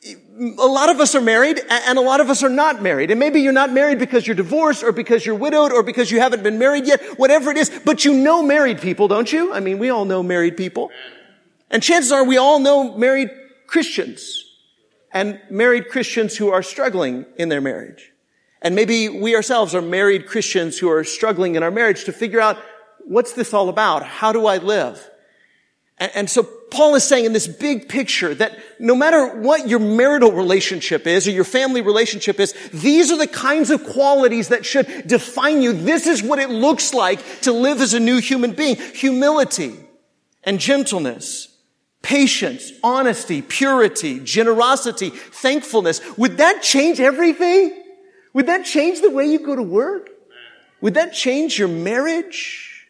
a 0.06 0.66
lot 0.66 0.90
of 0.90 1.00
us 1.00 1.16
are 1.16 1.22
married 1.22 1.62
and 1.70 1.98
a 1.98 2.02
lot 2.02 2.20
of 2.20 2.30
us 2.30 2.44
are 2.44 2.50
not 2.50 2.82
married. 2.82 3.12
And 3.12 3.20
maybe 3.20 3.42
you're 3.42 3.54
not 3.54 3.72
married 3.72 4.00
because 4.00 4.28
you're 4.28 4.36
divorced 4.36 4.84
or 4.84 4.92
because 4.92 5.26
you're 5.26 5.36
widowed 5.36 5.72
or 5.72 5.84
because 5.84 6.12
you 6.12 6.20
haven't 6.20 6.44
been 6.44 6.60
married 6.60 6.86
yet, 6.86 7.02
whatever 7.18 7.52
it 7.52 7.58
is, 7.58 7.72
but 7.86 8.04
you 8.04 8.14
know 8.14 8.44
married 8.44 8.82
people, 8.82 9.08
don't 9.08 9.32
you? 9.32 9.54
I 9.54 9.60
mean, 9.60 9.80
we 9.80 9.90
all 9.90 10.06
know 10.06 10.22
married 10.22 10.58
people. 10.58 10.92
And 11.70 11.82
chances 11.82 12.12
are 12.12 12.24
we 12.24 12.38
all 12.38 12.60
know 12.60 12.96
married 12.98 13.32
Christians 13.68 14.44
and 15.12 15.40
married 15.50 15.90
Christians 15.90 16.36
who 16.38 16.50
are 16.50 16.64
struggling 16.64 17.26
in 17.38 17.50
their 17.50 17.62
marriage. 17.62 18.13
And 18.64 18.76
maybe 18.76 19.10
we 19.10 19.36
ourselves 19.36 19.76
are 19.76 19.82
married 19.82 20.26
Christians 20.26 20.80
who 20.80 20.90
are 20.90 21.04
struggling 21.04 21.56
in 21.56 21.64
our 21.64 21.72
marriage 21.72 22.06
to 22.06 22.14
figure 22.14 22.40
out 22.40 22.58
what's 23.00 23.34
this 23.34 23.54
all 23.54 23.68
about? 23.68 24.04
How 24.04 24.32
do 24.32 24.48
I 24.48 24.58
live? 24.58 25.10
And, 25.98 26.12
and, 26.16 26.30
so 26.30 26.44
Paul 26.44 26.96
is 26.96 27.04
saying 27.04 27.26
in 27.26 27.34
this 27.34 27.46
big 27.46 27.88
picture 27.88 28.34
that 28.34 28.58
no 28.80 28.96
matter 28.96 29.36
what 29.42 29.68
your 29.68 29.80
marital 29.80 30.32
relationship 30.32 31.06
is 31.06 31.28
or 31.28 31.32
your 31.32 31.44
family 31.44 31.82
relationship 31.82 32.40
is, 32.40 32.54
these 32.74 33.12
are 33.12 33.18
the 33.18 33.28
kinds 33.28 33.70
of 33.70 33.84
qualities 33.84 34.48
that 34.48 34.66
should 34.66 34.88
define 35.06 35.62
you. 35.62 35.74
This 35.74 36.08
is 36.08 36.24
what 36.24 36.40
it 36.40 36.50
looks 36.50 36.94
like 36.94 37.42
to 37.42 37.52
live 37.52 37.80
as 37.80 37.94
a 37.94 38.00
new 38.00 38.20
human 38.20 38.54
being. 38.54 38.78
Humility 38.78 39.76
and 40.44 40.60
gentleness. 40.60 41.50
Patience, 42.02 42.72
honesty, 42.84 43.42
purity, 43.42 44.20
generosity, 44.20 45.10
thankfulness. 45.10 46.02
Would 46.18 46.38
that 46.38 46.64
change 46.64 47.00
everything? 47.00 47.83
Would 48.34 48.48
that 48.48 48.66
change 48.66 49.02
the 49.02 49.12
way 49.12 49.26
you 49.26 49.40
go 49.40 49.56
to 49.56 49.64
work? 49.64 50.10
Would 50.82 50.96
that 50.96 51.14
change 51.14 51.58
your 51.58 51.68
marriage? 51.68 52.88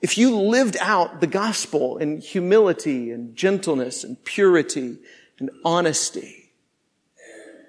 If 0.00 0.16
you 0.16 0.36
lived 0.36 0.76
out 0.80 1.20
the 1.20 1.26
gospel 1.26 1.98
in 1.98 2.20
humility 2.20 3.10
and 3.10 3.36
gentleness 3.36 4.04
and 4.04 4.22
purity 4.24 4.98
and 5.38 5.50
honesty. 5.64 6.52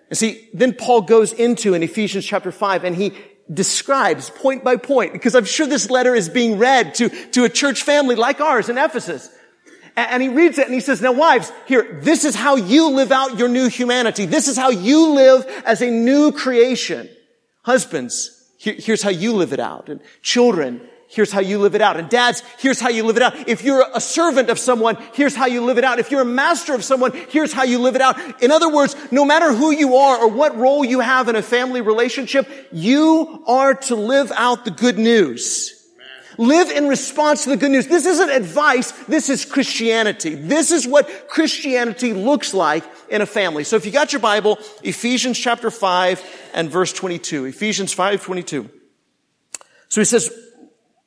And 0.10 0.18
see, 0.18 0.50
then 0.54 0.74
Paul 0.74 1.02
goes 1.02 1.34
into 1.34 1.74
in 1.74 1.84
Ephesians 1.84 2.26
chapter 2.26 2.52
5 2.52 2.84
and 2.84 2.96
he 2.96 3.14
describes 3.52 4.30
point 4.30 4.64
by 4.64 4.76
point, 4.76 5.14
because 5.14 5.36
I'm 5.36 5.46
sure 5.46 5.68
this 5.68 5.90
letter 5.90 6.16
is 6.16 6.30
being 6.30 6.58
read 6.58 6.96
to, 6.96 7.10
to 7.32 7.46
a 7.46 7.50
church 7.50 7.84
family 7.84 8.16
like 8.16 8.42
ours 8.42 8.70
in 8.70 8.78
Ephesus. 8.78 9.30
And 9.96 10.24
he 10.24 10.30
reads 10.30 10.58
it 10.58 10.66
and 10.66 10.74
he 10.74 10.80
says, 10.80 11.02
now 11.02 11.12
wives, 11.12 11.52
here, 11.66 12.00
this 12.02 12.24
is 12.24 12.36
how 12.36 12.56
you 12.56 12.90
live 12.90 13.12
out 13.12 13.38
your 13.38 13.50
new 13.50 13.70
humanity. 13.70 14.26
This 14.26 14.48
is 14.48 14.58
how 14.58 14.70
you 14.70 15.14
live 15.14 15.46
as 15.66 15.82
a 15.82 15.90
new 15.90 16.32
creation. 16.32 17.10
Husbands, 17.64 18.52
here, 18.58 18.76
here's 18.78 19.02
how 19.02 19.10
you 19.10 19.34
live 19.34 19.54
it 19.54 19.60
out. 19.60 19.90
And 19.90 20.00
children, 20.22 20.82
here's 21.08 21.32
how 21.32 21.40
you 21.40 21.58
live 21.60 21.76
it 21.76 21.82
out. 21.82 21.98
And 21.98 22.10
dads, 22.10 22.44
here's 22.60 22.80
how 22.80 22.90
you 22.90 23.04
live 23.04 23.18
it 23.18 23.24
out. 23.24 23.48
If 23.48 23.64
you're 23.64 23.86
a 23.94 24.00
servant 24.00 24.50
of 24.50 24.60
someone, 24.60 24.98
here's 25.14 25.36
how 25.36 25.48
you 25.48 25.64
live 25.64 25.78
it 25.78 25.84
out. 25.84 26.00
If 26.00 26.12
you're 26.12 26.22
a 26.22 26.26
master 26.26 26.74
of 26.74 26.84
someone, 26.84 27.12
here's 27.30 27.52
how 27.52 27.64
you 27.64 27.80
live 27.80 27.96
it 27.96 28.02
out. 28.02 28.44
In 28.44 28.52
other 28.52 28.74
words, 28.74 28.96
no 29.12 29.26
matter 29.26 29.54
who 29.54 29.72
you 29.72 29.96
are 29.96 30.20
or 30.20 30.28
what 30.28 30.56
role 30.58 30.86
you 30.86 31.00
have 31.00 31.28
in 31.28 31.36
a 31.36 31.42
family 31.42 31.82
relationship, 31.82 32.48
you 32.72 33.44
are 33.48 33.74
to 33.74 33.96
live 33.96 34.32
out 34.36 34.66
the 34.66 34.72
good 34.72 35.00
news. 35.00 35.79
Live 36.40 36.72
in 36.72 36.88
response 36.88 37.44
to 37.44 37.50
the 37.50 37.58
good 37.58 37.72
news. 37.72 37.88
This 37.88 38.06
isn't 38.06 38.30
advice. 38.30 38.94
This 39.10 39.28
is 39.28 39.44
Christianity. 39.44 40.36
This 40.36 40.72
is 40.72 40.88
what 40.88 41.28
Christianity 41.28 42.14
looks 42.14 42.54
like 42.54 42.86
in 43.10 43.22
a 43.22 43.26
family. 43.26 43.66
So 43.66 43.76
if 43.76 43.86
you 43.86 43.92
got 43.92 44.14
your 44.14 44.22
Bible, 44.22 44.58
Ephesians 44.82 45.38
chapter 45.38 45.70
5 45.70 46.24
and 46.54 46.70
verse 46.70 46.94
22. 46.94 47.44
Ephesians 47.44 47.92
5, 47.92 48.24
22. 48.24 48.70
So 49.90 50.00
he 50.00 50.06
says, 50.06 50.32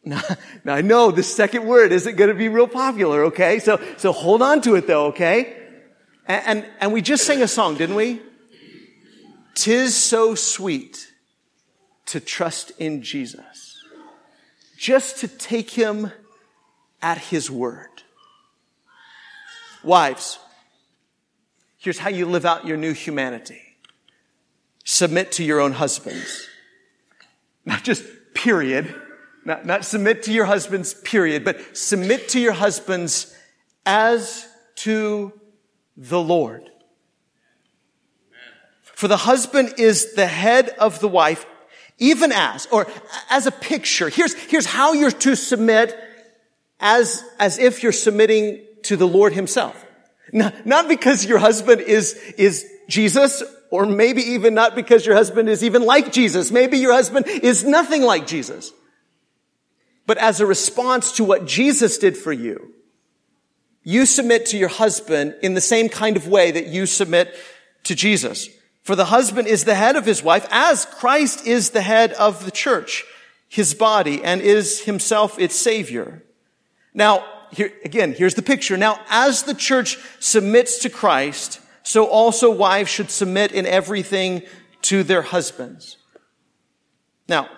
now, 0.04 0.20
now 0.64 0.74
I 0.74 0.82
know 0.82 1.10
the 1.10 1.22
second 1.22 1.64
word 1.64 1.92
isn't 1.92 2.16
going 2.16 2.28
to 2.28 2.36
be 2.36 2.50
real 2.50 2.68
popular, 2.68 3.24
okay? 3.24 3.58
So, 3.58 3.80
so 3.96 4.12
hold 4.12 4.42
on 4.42 4.60
to 4.60 4.74
it 4.74 4.86
though, 4.86 5.06
okay? 5.06 5.56
And, 6.26 6.42
and, 6.46 6.70
and 6.78 6.92
we 6.92 7.00
just 7.00 7.24
sang 7.24 7.40
a 7.40 7.48
song, 7.48 7.76
didn't 7.76 7.96
we? 7.96 8.20
Tis 9.54 9.96
so 9.96 10.34
sweet 10.34 11.10
to 12.04 12.20
trust 12.20 12.72
in 12.78 13.00
Jesus 13.00 13.71
just 14.82 15.18
to 15.18 15.28
take 15.28 15.70
him 15.70 16.10
at 17.00 17.16
his 17.16 17.48
word. 17.48 18.02
Wives, 19.84 20.40
here's 21.78 22.00
how 22.00 22.10
you 22.10 22.26
live 22.26 22.44
out 22.44 22.66
your 22.66 22.76
new 22.76 22.92
humanity. 22.92 23.62
Submit 24.82 25.30
to 25.32 25.44
your 25.44 25.60
own 25.60 25.70
husbands. 25.70 26.48
Not 27.64 27.84
just 27.84 28.02
period. 28.34 28.92
Not, 29.44 29.64
not 29.64 29.84
submit 29.84 30.24
to 30.24 30.32
your 30.32 30.46
husbands, 30.46 30.94
period, 30.94 31.44
but 31.44 31.76
submit 31.76 32.28
to 32.30 32.40
your 32.40 32.52
husbands 32.52 33.32
as 33.86 34.48
to 34.78 35.32
the 35.96 36.20
Lord. 36.20 36.68
For 38.82 39.06
the 39.06 39.18
husband 39.18 39.74
is 39.78 40.14
the 40.14 40.26
head 40.26 40.70
of 40.70 40.98
the 40.98 41.06
wife, 41.06 41.46
even 41.98 42.32
as, 42.32 42.66
or 42.66 42.86
as 43.30 43.46
a 43.46 43.50
picture. 43.50 44.08
Here's, 44.08 44.34
here's 44.34 44.66
how 44.66 44.92
you're 44.92 45.10
to 45.10 45.36
submit 45.36 45.96
as, 46.80 47.24
as 47.38 47.58
if 47.58 47.82
you're 47.82 47.92
submitting 47.92 48.64
to 48.84 48.96
the 48.96 49.06
Lord 49.06 49.32
himself. 49.32 49.84
Not, 50.32 50.66
not 50.66 50.88
because 50.88 51.24
your 51.24 51.38
husband 51.38 51.80
is, 51.82 52.14
is 52.36 52.66
Jesus, 52.88 53.42
or 53.70 53.86
maybe 53.86 54.22
even 54.22 54.54
not 54.54 54.74
because 54.74 55.06
your 55.06 55.14
husband 55.14 55.48
is 55.48 55.62
even 55.62 55.82
like 55.82 56.12
Jesus. 56.12 56.50
Maybe 56.50 56.78
your 56.78 56.92
husband 56.92 57.26
is 57.26 57.64
nothing 57.64 58.02
like 58.02 58.26
Jesus. 58.26 58.72
But 60.06 60.18
as 60.18 60.40
a 60.40 60.46
response 60.46 61.12
to 61.12 61.24
what 61.24 61.46
Jesus 61.46 61.98
did 61.98 62.16
for 62.16 62.32
you, 62.32 62.74
you 63.84 64.06
submit 64.06 64.46
to 64.46 64.58
your 64.58 64.68
husband 64.68 65.34
in 65.42 65.54
the 65.54 65.60
same 65.60 65.88
kind 65.88 66.16
of 66.16 66.28
way 66.28 66.50
that 66.50 66.66
you 66.66 66.86
submit 66.86 67.34
to 67.84 67.94
Jesus. 67.94 68.48
For 68.82 68.96
the 68.96 69.06
husband 69.06 69.46
is 69.48 69.64
the 69.64 69.74
head 69.74 69.96
of 69.96 70.04
his 70.04 70.22
wife 70.22 70.46
as 70.50 70.84
Christ 70.84 71.46
is 71.46 71.70
the 71.70 71.82
head 71.82 72.12
of 72.14 72.44
the 72.44 72.50
church, 72.50 73.04
his 73.48 73.74
body, 73.74 74.22
and 74.24 74.40
is 74.40 74.82
himself 74.82 75.38
its 75.38 75.54
savior. 75.54 76.22
Now, 76.92 77.24
here, 77.52 77.72
again, 77.84 78.12
here's 78.12 78.34
the 78.34 78.42
picture. 78.42 78.76
Now, 78.76 78.98
as 79.08 79.44
the 79.44 79.54
church 79.54 79.98
submits 80.18 80.78
to 80.78 80.90
Christ, 80.90 81.60
so 81.82 82.06
also 82.06 82.50
wives 82.50 82.90
should 82.90 83.10
submit 83.10 83.52
in 83.52 83.66
everything 83.66 84.42
to 84.82 85.02
their 85.02 85.22
husbands. 85.22 85.96
Now, 87.28 87.48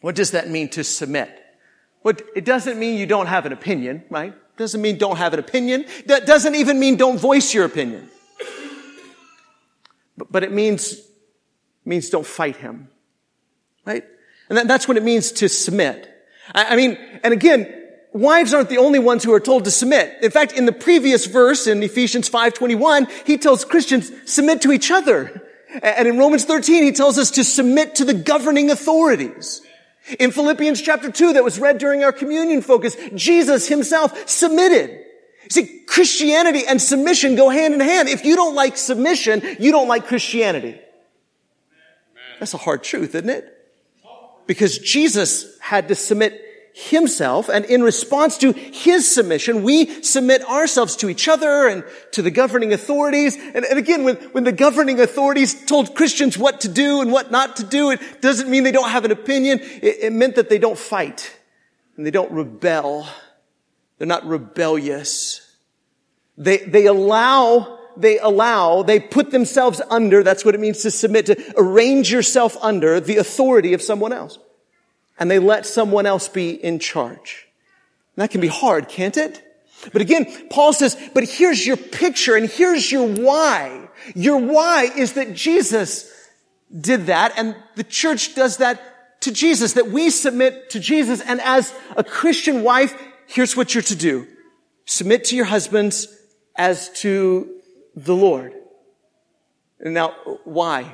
what 0.00 0.14
does 0.14 0.32
that 0.32 0.50
mean 0.50 0.68
to 0.70 0.84
submit? 0.84 1.30
What, 2.02 2.22
it 2.34 2.44
doesn't 2.44 2.78
mean 2.78 2.98
you 2.98 3.06
don't 3.06 3.26
have 3.26 3.46
an 3.46 3.52
opinion, 3.52 4.04
right? 4.10 4.34
Doesn't 4.56 4.82
mean 4.82 4.98
don't 4.98 5.16
have 5.16 5.32
an 5.32 5.40
opinion. 5.40 5.86
That 6.06 6.26
doesn't 6.26 6.56
even 6.56 6.78
mean 6.78 6.96
don't 6.96 7.18
voice 7.18 7.54
your 7.54 7.64
opinion. 7.64 8.10
But, 10.30 10.44
it 10.44 10.52
means, 10.52 11.00
means 11.84 12.10
don't 12.10 12.26
fight 12.26 12.56
him. 12.56 12.88
Right? 13.84 14.04
And 14.48 14.58
that, 14.58 14.68
that's 14.68 14.86
what 14.86 14.96
it 14.96 15.02
means 15.02 15.32
to 15.32 15.48
submit. 15.48 16.08
I, 16.54 16.74
I 16.74 16.76
mean, 16.76 16.98
and 17.24 17.32
again, 17.32 17.72
wives 18.12 18.54
aren't 18.54 18.68
the 18.68 18.78
only 18.78 18.98
ones 18.98 19.24
who 19.24 19.32
are 19.32 19.40
told 19.40 19.64
to 19.64 19.70
submit. 19.70 20.22
In 20.22 20.30
fact, 20.30 20.52
in 20.52 20.66
the 20.66 20.72
previous 20.72 21.26
verse 21.26 21.66
in 21.66 21.82
Ephesians 21.82 22.28
5:21, 22.28 23.10
he 23.26 23.38
tells 23.38 23.64
Christians 23.64 24.10
submit 24.26 24.62
to 24.62 24.72
each 24.72 24.90
other. 24.90 25.48
And 25.82 26.06
in 26.06 26.18
Romans 26.18 26.44
13, 26.44 26.82
he 26.82 26.92
tells 26.92 27.18
us 27.18 27.30
to 27.32 27.44
submit 27.44 27.94
to 27.96 28.04
the 28.04 28.12
governing 28.14 28.70
authorities. 28.70 29.62
In 30.18 30.30
Philippians 30.30 30.82
chapter 30.82 31.10
2 31.10 31.34
that 31.34 31.44
was 31.44 31.58
read 31.58 31.78
during 31.78 32.04
our 32.04 32.12
communion 32.12 32.60
focus, 32.60 32.96
Jesus 33.14 33.68
himself 33.68 34.28
submitted. 34.28 35.01
See, 35.52 35.80
Christianity 35.86 36.62
and 36.66 36.80
submission 36.80 37.36
go 37.36 37.50
hand 37.50 37.74
in 37.74 37.80
hand. 37.80 38.08
If 38.08 38.24
you 38.24 38.36
don't 38.36 38.54
like 38.54 38.78
submission, 38.78 39.42
you 39.60 39.70
don't 39.70 39.86
like 39.86 40.06
Christianity. 40.06 40.80
That's 42.40 42.54
a 42.54 42.56
hard 42.56 42.82
truth, 42.82 43.14
isn't 43.14 43.28
it? 43.28 43.52
Because 44.46 44.78
Jesus 44.78 45.58
had 45.60 45.88
to 45.88 45.94
submit 45.94 46.40
himself 46.72 47.50
and 47.50 47.66
in 47.66 47.82
response 47.82 48.38
to 48.38 48.52
his 48.52 49.06
submission, 49.06 49.62
we 49.62 50.02
submit 50.02 50.42
ourselves 50.48 50.96
to 50.96 51.10
each 51.10 51.28
other 51.28 51.68
and 51.68 51.84
to 52.12 52.22
the 52.22 52.30
governing 52.30 52.72
authorities. 52.72 53.36
And, 53.36 53.66
and, 53.66 53.78
again, 53.78 54.04
when, 54.04 54.16
when 54.32 54.44
the 54.44 54.52
governing 54.52 55.00
authorities 55.00 55.66
told 55.66 55.94
Christians 55.94 56.38
what 56.38 56.62
to 56.62 56.68
do 56.68 57.02
and 57.02 57.12
what 57.12 57.30
not 57.30 57.56
to 57.56 57.62
do, 57.62 57.90
it 57.90 58.22
doesn't 58.22 58.48
mean 58.48 58.64
they 58.64 58.72
don't 58.72 58.88
have 58.88 59.04
an 59.04 59.10
opinion. 59.10 59.60
It, 59.60 60.04
it 60.04 60.12
meant 60.14 60.36
that 60.36 60.48
they 60.48 60.58
don't 60.58 60.78
fight 60.78 61.30
and 61.98 62.06
they 62.06 62.10
don't 62.10 62.32
rebel. 62.32 63.06
They're 64.02 64.08
not 64.08 64.26
rebellious. 64.26 65.48
They, 66.36 66.56
they 66.56 66.86
allow, 66.86 67.78
they 67.96 68.18
allow, 68.18 68.82
they 68.82 68.98
put 68.98 69.30
themselves 69.30 69.80
under, 69.90 70.24
that's 70.24 70.44
what 70.44 70.56
it 70.56 70.60
means 70.60 70.82
to 70.82 70.90
submit, 70.90 71.26
to 71.26 71.54
arrange 71.56 72.10
yourself 72.10 72.56
under 72.60 72.98
the 72.98 73.18
authority 73.18 73.74
of 73.74 73.80
someone 73.80 74.12
else. 74.12 74.40
And 75.20 75.30
they 75.30 75.38
let 75.38 75.66
someone 75.66 76.04
else 76.04 76.26
be 76.26 76.50
in 76.50 76.80
charge. 76.80 77.46
And 78.16 78.24
that 78.24 78.32
can 78.32 78.40
be 78.40 78.48
hard, 78.48 78.88
can't 78.88 79.16
it? 79.16 79.40
But 79.92 80.02
again, 80.02 80.48
Paul 80.50 80.72
says, 80.72 80.96
but 81.14 81.22
here's 81.22 81.64
your 81.64 81.76
picture 81.76 82.34
and 82.34 82.50
here's 82.50 82.90
your 82.90 83.06
why. 83.06 83.88
Your 84.16 84.38
why 84.38 84.90
is 84.96 85.12
that 85.12 85.32
Jesus 85.32 86.12
did 86.76 87.06
that 87.06 87.34
and 87.36 87.54
the 87.76 87.84
church 87.84 88.34
does 88.34 88.56
that 88.56 89.20
to 89.20 89.30
Jesus, 89.30 89.74
that 89.74 89.92
we 89.92 90.10
submit 90.10 90.70
to 90.70 90.80
Jesus. 90.80 91.20
And 91.20 91.40
as 91.40 91.72
a 91.96 92.02
Christian 92.02 92.64
wife, 92.64 93.00
here's 93.32 93.56
what 93.56 93.74
you're 93.74 93.82
to 93.82 93.96
do. 93.96 94.26
Submit 94.84 95.24
to 95.26 95.36
your 95.36 95.46
husbands 95.46 96.06
as 96.54 96.90
to 97.00 97.60
the 97.96 98.14
Lord. 98.14 98.52
Now, 99.80 100.10
why? 100.44 100.92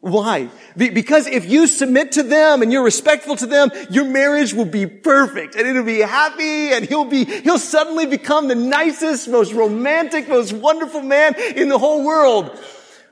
Why? 0.00 0.50
Because 0.76 1.26
if 1.26 1.48
you 1.48 1.66
submit 1.66 2.12
to 2.12 2.22
them 2.22 2.62
and 2.62 2.72
you're 2.72 2.84
respectful 2.84 3.36
to 3.36 3.46
them, 3.46 3.70
your 3.90 4.04
marriage 4.04 4.52
will 4.52 4.66
be 4.66 4.86
perfect 4.86 5.54
and 5.54 5.66
it'll 5.66 5.84
be 5.84 6.00
happy 6.00 6.72
and 6.72 6.84
he'll 6.84 7.04
be, 7.04 7.24
he'll 7.24 7.58
suddenly 7.58 8.06
become 8.06 8.48
the 8.48 8.54
nicest, 8.54 9.28
most 9.28 9.52
romantic, 9.52 10.28
most 10.28 10.52
wonderful 10.52 11.02
man 11.02 11.34
in 11.56 11.68
the 11.68 11.78
whole 11.78 12.04
world. 12.04 12.56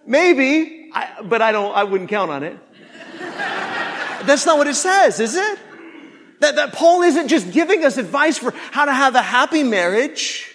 Maybe, 0.07 0.91
I, 0.93 1.23
but 1.23 1.43
I 1.43 1.53
don't, 1.53 1.75
I 1.75 1.85
wouldn't 1.85 2.11
count 2.11 2.31
on 2.31 2.43
it. 2.43 2.59
That's 3.19 4.47
not 4.47 4.59
what 4.59 4.67
it 4.67 4.75
says, 4.75 5.21
is 5.21 5.37
it? 5.37 5.59
That, 6.41 6.57
that 6.57 6.73
Paul 6.73 7.03
isn't 7.03 7.29
just 7.29 7.53
giving 7.53 7.85
us 7.85 7.97
advice 7.97 8.39
for 8.39 8.53
how 8.71 8.85
to 8.85 8.93
have 8.93 9.15
a 9.15 9.23
happy 9.23 9.63
marriage. 9.63 10.55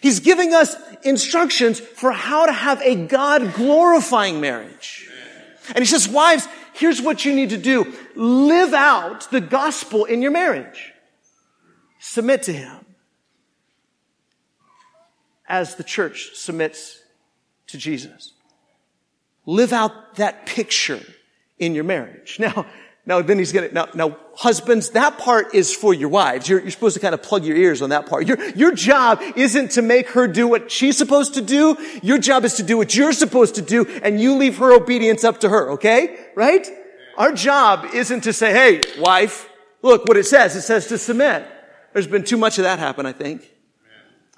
He's 0.00 0.20
giving 0.20 0.54
us 0.54 0.76
instructions 1.02 1.80
for 1.80 2.12
how 2.12 2.46
to 2.46 2.52
have 2.52 2.80
a 2.82 2.94
God 3.06 3.54
glorifying 3.54 4.40
marriage. 4.40 5.08
And 5.68 5.78
he 5.78 5.84
says, 5.84 6.08
wives, 6.08 6.48
here's 6.72 7.00
what 7.00 7.24
you 7.24 7.34
need 7.34 7.50
to 7.50 7.58
do. 7.58 7.92
Live 8.14 8.72
out 8.74 9.30
the 9.30 9.40
gospel 9.40 10.04
in 10.04 10.22
your 10.22 10.30
marriage. 10.30 10.92
Submit 11.98 12.44
to 12.44 12.52
him 12.52 12.84
as 15.48 15.74
the 15.74 15.84
church 15.84 16.30
submits 16.34 17.02
to 17.66 17.76
Jesus. 17.76 18.32
Live 19.46 19.72
out 19.72 20.16
that 20.16 20.46
picture 20.46 21.00
in 21.58 21.74
your 21.74 21.84
marriage. 21.84 22.38
Now, 22.40 22.66
now, 23.06 23.22
then 23.22 23.38
he's 23.38 23.50
gonna, 23.50 23.72
now, 23.72 23.88
now, 23.94 24.16
husbands, 24.34 24.90
that 24.90 25.18
part 25.18 25.54
is 25.54 25.74
for 25.74 25.94
your 25.94 26.10
wives. 26.10 26.48
You're, 26.48 26.60
you're 26.60 26.70
supposed 26.70 26.94
to 26.94 27.00
kind 27.00 27.14
of 27.14 27.22
plug 27.22 27.44
your 27.44 27.56
ears 27.56 27.80
on 27.80 27.90
that 27.90 28.06
part. 28.06 28.26
Your, 28.26 28.38
your 28.50 28.72
job 28.72 29.22
isn't 29.36 29.72
to 29.72 29.82
make 29.82 30.10
her 30.10 30.28
do 30.28 30.46
what 30.46 30.70
she's 30.70 30.98
supposed 30.98 31.34
to 31.34 31.40
do. 31.40 31.76
Your 32.02 32.18
job 32.18 32.44
is 32.44 32.54
to 32.54 32.62
do 32.62 32.76
what 32.76 32.94
you're 32.94 33.12
supposed 33.12 33.54
to 33.54 33.62
do, 33.62 33.86
and 34.02 34.20
you 34.20 34.34
leave 34.36 34.58
her 34.58 34.72
obedience 34.72 35.24
up 35.24 35.40
to 35.40 35.48
her, 35.48 35.72
okay? 35.72 36.18
Right? 36.34 36.66
Our 37.16 37.32
job 37.32 37.86
isn't 37.94 38.22
to 38.22 38.32
say, 38.32 38.52
hey, 38.52 39.00
wife, 39.00 39.48
look 39.82 40.04
what 40.04 40.16
it 40.16 40.26
says. 40.26 40.54
It 40.54 40.62
says 40.62 40.86
to 40.88 40.98
submit. 40.98 41.46
There's 41.92 42.06
been 42.06 42.24
too 42.24 42.36
much 42.36 42.58
of 42.58 42.64
that 42.64 42.78
happen, 42.78 43.06
I 43.06 43.12
think. 43.12 43.50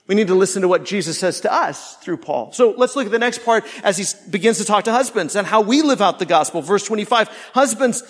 We 0.06 0.14
need 0.14 0.28
to 0.28 0.34
listen 0.34 0.62
to 0.62 0.68
what 0.68 0.84
Jesus 0.84 1.18
says 1.18 1.40
to 1.42 1.52
us 1.52 1.96
through 1.96 2.18
Paul. 2.18 2.52
So 2.52 2.74
let's 2.76 2.96
look 2.96 3.06
at 3.06 3.12
the 3.12 3.18
next 3.18 3.44
part 3.44 3.64
as 3.84 3.98
he 3.98 4.30
begins 4.30 4.58
to 4.58 4.64
talk 4.64 4.84
to 4.84 4.92
husbands 4.92 5.36
and 5.36 5.46
how 5.46 5.60
we 5.60 5.82
live 5.82 6.02
out 6.02 6.18
the 6.18 6.26
gospel. 6.26 6.60
Verse 6.60 6.84
25. 6.84 7.28
Husbands, 7.54 8.02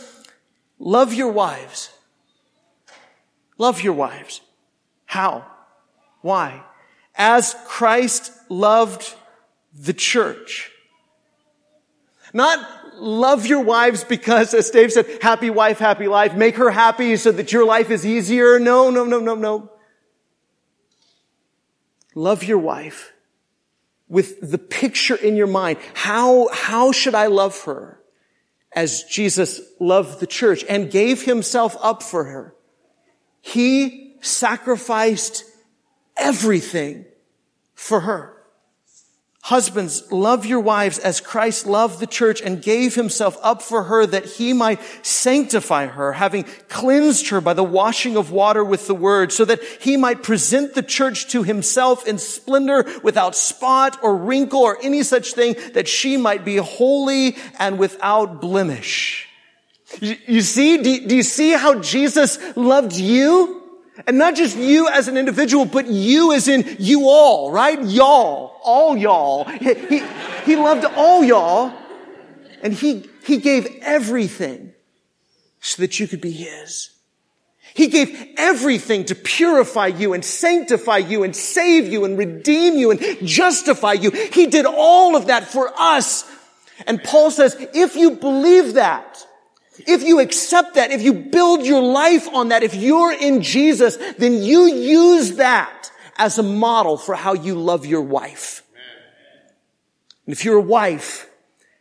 Love 0.85 1.15
your 1.15 1.31
wives 1.31 1.91
Love 3.63 3.81
your 3.81 3.93
wives. 3.93 4.41
How? 5.07 5.47
Why? 6.21 6.65
As 7.15 7.55
Christ 7.65 8.33
loved 8.49 9.15
the 9.73 9.93
church. 9.93 10.73
Not 12.35 12.59
love 12.97 13.47
your 13.47 13.61
wives 13.61 14.03
because, 14.03 14.53
as 14.53 14.69
Dave 14.71 14.91
said, 14.91 15.07
happy 15.23 15.49
wife, 15.49 15.79
happy 15.79 16.09
life. 16.09 16.35
Make 16.35 16.57
her 16.57 16.71
happy 16.71 17.17
so 17.17 17.31
that 17.31 17.53
your 17.53 17.65
life 17.65 17.89
is 17.89 18.05
easier. 18.05 18.59
No, 18.59 18.91
no, 18.91 19.05
no, 19.05 19.21
no, 19.21 19.37
no. 19.37 19.71
Love 22.17 22.43
your 22.43 22.59
wife 22.59 23.13
with 24.09 24.51
the 24.51 24.59
picture 24.59 25.15
in 25.15 25.37
your 25.37 25.47
mind. 25.47 25.79
How, 25.95 26.49
how 26.53 26.91
should 26.91 27.15
I 27.15 27.29
love 27.29 27.63
her? 27.63 28.02
As 28.75 29.05
Jesus 29.05 29.61
loved 29.79 30.21
the 30.21 30.27
church 30.27 30.65
and 30.69 30.91
gave 30.91 31.23
himself 31.23 31.77
up 31.81 32.03
for 32.03 32.25
her. 32.25 32.55
He 33.41 34.17
sacrificed 34.21 35.45
everything 36.17 37.05
for 37.75 38.01
her. 38.01 38.32
Husbands, 39.47 40.05
love 40.13 40.47
your 40.47 40.61
wives 40.61 41.01
as 41.01 41.21
Christ 41.21 41.67
loved 41.67 41.99
the 41.99 42.07
church 42.07 42.41
and 42.41 42.63
gave 42.63 42.95
himself 42.95 43.37
up 43.43 43.61
for 43.61 43.83
her 43.83 44.07
that 44.07 44.25
he 44.25 44.53
might 44.53 44.81
sanctify 45.05 45.87
her, 45.87 46.13
having 46.13 46.45
cleansed 46.69 47.29
her 47.31 47.41
by 47.41 47.53
the 47.53 47.65
washing 47.65 48.17
of 48.17 48.31
water 48.31 48.65
with 48.65 48.87
the 48.87 48.95
word, 48.95 49.33
so 49.33 49.45
that 49.45 49.61
he 49.81 49.97
might 49.97 50.23
present 50.23 50.75
the 50.75 50.83
church 50.83 51.27
to 51.31 51.43
himself 51.43 52.07
in 52.07 52.19
splendor 52.19 52.87
without 53.03 53.35
spot 53.35 53.99
or 54.01 54.17
wrinkle 54.17 54.61
or 54.61 54.79
any 54.81 55.03
such 55.03 55.33
thing, 55.33 55.57
that 55.73 55.89
she 55.89 56.17
might 56.17 56.45
be 56.45 56.59
holy 56.59 57.37
and 57.59 57.81
without 57.81 58.41
blemish. 58.41 59.29
You, 60.01 60.41
see, 60.41 60.79
do, 60.79 61.17
you 61.17 61.25
see 61.25 61.51
how 61.51 61.81
Jesus 61.81 62.39
loved 62.57 62.95
you? 62.95 63.62
And 64.07 64.17
not 64.17 64.35
just 64.35 64.57
you 64.57 64.89
as 64.89 65.09
an 65.09 65.17
individual, 65.17 65.65
but 65.65 65.87
you 65.87 66.33
as 66.33 66.49
in 66.49 66.77
you 66.79 67.09
all, 67.09 67.51
right? 67.51 67.83
Y'all, 67.83 68.57
all 68.63 68.97
y'all. 68.97 69.45
He, 69.45 69.75
he, 69.75 70.03
he 70.45 70.57
loved 70.57 70.85
all 70.97 71.23
y'all 71.23 71.73
and 72.63 72.73
he, 72.73 73.09
he 73.25 73.39
gave 73.39 73.67
everything 73.83 74.73
so 75.61 75.83
that 75.83 76.01
you 76.01 76.09
could 76.09 76.21
be 76.21 76.33
his. 76.33 76.91
He 77.75 77.89
gave 77.89 78.35
everything 78.37 79.07
to 79.07 79.15
purify 79.15 79.87
you 79.87 80.13
and 80.13 80.25
sanctify 80.25 80.99
you 80.99 81.23
and 81.23 81.35
save 81.35 81.87
you 81.87 82.05
and 82.05 82.19
redeem 82.19 82.77
you 82.77 82.91
and 82.91 83.01
justify 83.27 83.95
you. 83.95 84.11
He 84.11 84.47
did 84.47 84.67
all 84.67 85.17
of 85.17 85.29
that 85.29 85.45
for 85.45 85.73
us. 85.79 86.31
And 86.87 87.03
Paul 87.03 87.31
says, 87.31 87.57
if 87.75 87.97
you 87.97 88.13
believe 88.13 88.75
that, 88.75 89.27
if 89.79 90.03
you 90.03 90.21
accept 90.21 90.75
that, 90.75 90.91
if 90.91 91.03
you 91.03 91.13
build 91.13 91.65
your 91.65 91.83
life 91.83 92.29
on 92.33 92.49
that, 92.49 92.63
if 92.63 92.75
you're 92.75 93.13
in 93.13 93.43
Jesus, 93.43 93.97
then 94.19 94.43
you 94.43 94.67
use 94.67 95.37
that 95.37 95.91
as 96.17 96.39
a 96.39 96.43
model 96.43 96.97
for 96.97 97.15
how 97.15 97.33
you 97.33 97.55
love 97.55 97.87
your 97.87 98.03
wife. 98.03 98.63
And 100.27 100.33
if 100.33 100.45
you're 100.45 100.59
a 100.59 100.61
wife 100.61 101.29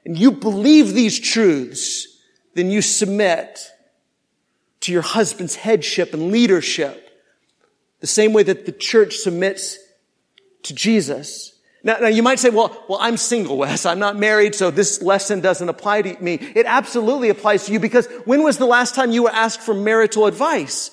and 0.05 0.17
you 0.17 0.31
believe 0.31 0.93
these 0.93 1.19
truths, 1.19 2.07
then 2.53 2.71
you 2.71 2.81
submit 2.81 3.59
to 4.81 4.91
your 4.91 5.03
husband's 5.03 5.55
headship 5.55 6.13
and 6.13 6.31
leadership 6.31 7.09
the 7.99 8.07
same 8.07 8.33
way 8.33 8.43
that 8.43 8.65
the 8.65 8.71
church 8.71 9.15
submits 9.15 9.77
to 10.63 10.73
Jesus. 10.73 11.53
Now, 11.83 11.97
now, 11.99 12.07
you 12.07 12.21
might 12.21 12.37
say, 12.39 12.51
well, 12.51 12.85
well, 12.87 12.99
I'm 13.01 13.17
single, 13.17 13.57
Wes. 13.57 13.87
I'm 13.87 13.97
not 13.97 14.15
married, 14.15 14.53
so 14.53 14.69
this 14.69 15.01
lesson 15.01 15.41
doesn't 15.41 15.67
apply 15.67 16.03
to 16.03 16.23
me. 16.23 16.35
It 16.35 16.67
absolutely 16.67 17.29
applies 17.29 17.65
to 17.65 17.73
you 17.73 17.79
because 17.79 18.07
when 18.25 18.43
was 18.43 18.59
the 18.59 18.67
last 18.67 18.93
time 18.93 19.11
you 19.11 19.23
were 19.23 19.31
asked 19.31 19.61
for 19.61 19.73
marital 19.73 20.27
advice? 20.27 20.91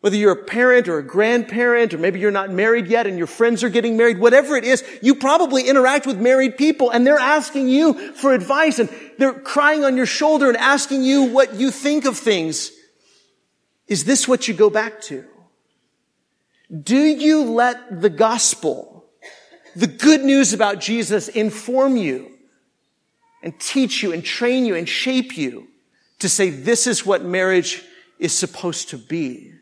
Whether 0.00 0.16
you're 0.16 0.32
a 0.32 0.44
parent 0.44 0.88
or 0.88 0.98
a 0.98 1.02
grandparent, 1.02 1.92
or 1.92 1.98
maybe 1.98 2.18
you're 2.18 2.30
not 2.30 2.50
married 2.50 2.88
yet 2.88 3.06
and 3.06 3.18
your 3.18 3.26
friends 3.26 3.62
are 3.62 3.68
getting 3.68 3.96
married, 3.96 4.18
whatever 4.18 4.56
it 4.56 4.64
is, 4.64 4.82
you 5.02 5.14
probably 5.14 5.68
interact 5.68 6.06
with 6.06 6.18
married 6.18 6.56
people 6.56 6.90
and 6.90 7.06
they're 7.06 7.18
asking 7.18 7.68
you 7.68 8.12
for 8.14 8.32
advice 8.32 8.78
and 8.78 8.88
they're 9.18 9.38
crying 9.38 9.84
on 9.84 9.96
your 9.96 10.06
shoulder 10.06 10.48
and 10.48 10.56
asking 10.56 11.02
you 11.02 11.24
what 11.24 11.54
you 11.54 11.70
think 11.70 12.06
of 12.06 12.16
things. 12.16 12.72
Is 13.86 14.04
this 14.04 14.26
what 14.26 14.48
you 14.48 14.54
go 14.54 14.70
back 14.70 15.02
to? 15.02 15.24
Do 16.82 16.96
you 16.96 17.44
let 17.44 18.00
the 18.00 18.10
gospel 18.10 18.91
the 19.74 19.86
good 19.86 20.22
news 20.22 20.52
about 20.52 20.80
Jesus 20.80 21.28
inform 21.28 21.96
you 21.96 22.30
and 23.42 23.58
teach 23.58 24.02
you 24.02 24.12
and 24.12 24.24
train 24.24 24.64
you 24.64 24.74
and 24.74 24.88
shape 24.88 25.36
you 25.36 25.68
to 26.20 26.28
say, 26.28 26.50
this 26.50 26.86
is 26.86 27.04
what 27.04 27.24
marriage 27.24 27.82
is 28.18 28.32
supposed 28.32 28.90
to 28.90 28.98
be. 28.98 29.52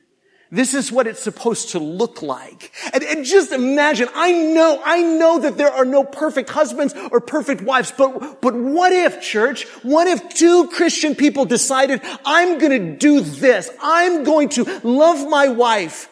This 0.52 0.74
is 0.74 0.90
what 0.90 1.06
it's 1.06 1.22
supposed 1.22 1.70
to 1.70 1.78
look 1.78 2.22
like. 2.22 2.72
And, 2.92 3.04
and, 3.04 3.24
just 3.24 3.52
imagine, 3.52 4.08
I 4.16 4.32
know, 4.32 4.82
I 4.84 5.00
know 5.00 5.38
that 5.38 5.56
there 5.56 5.70
are 5.70 5.84
no 5.84 6.02
perfect 6.02 6.50
husbands 6.50 6.92
or 7.12 7.20
perfect 7.20 7.62
wives, 7.62 7.92
but, 7.96 8.42
but 8.42 8.54
what 8.54 8.92
if, 8.92 9.22
church, 9.22 9.64
what 9.84 10.08
if 10.08 10.34
two 10.34 10.66
Christian 10.68 11.14
people 11.14 11.44
decided, 11.44 12.00
I'm 12.24 12.58
gonna 12.58 12.96
do 12.96 13.20
this. 13.20 13.70
I'm 13.80 14.24
going 14.24 14.48
to 14.50 14.64
love 14.82 15.28
my 15.28 15.48
wife 15.48 16.09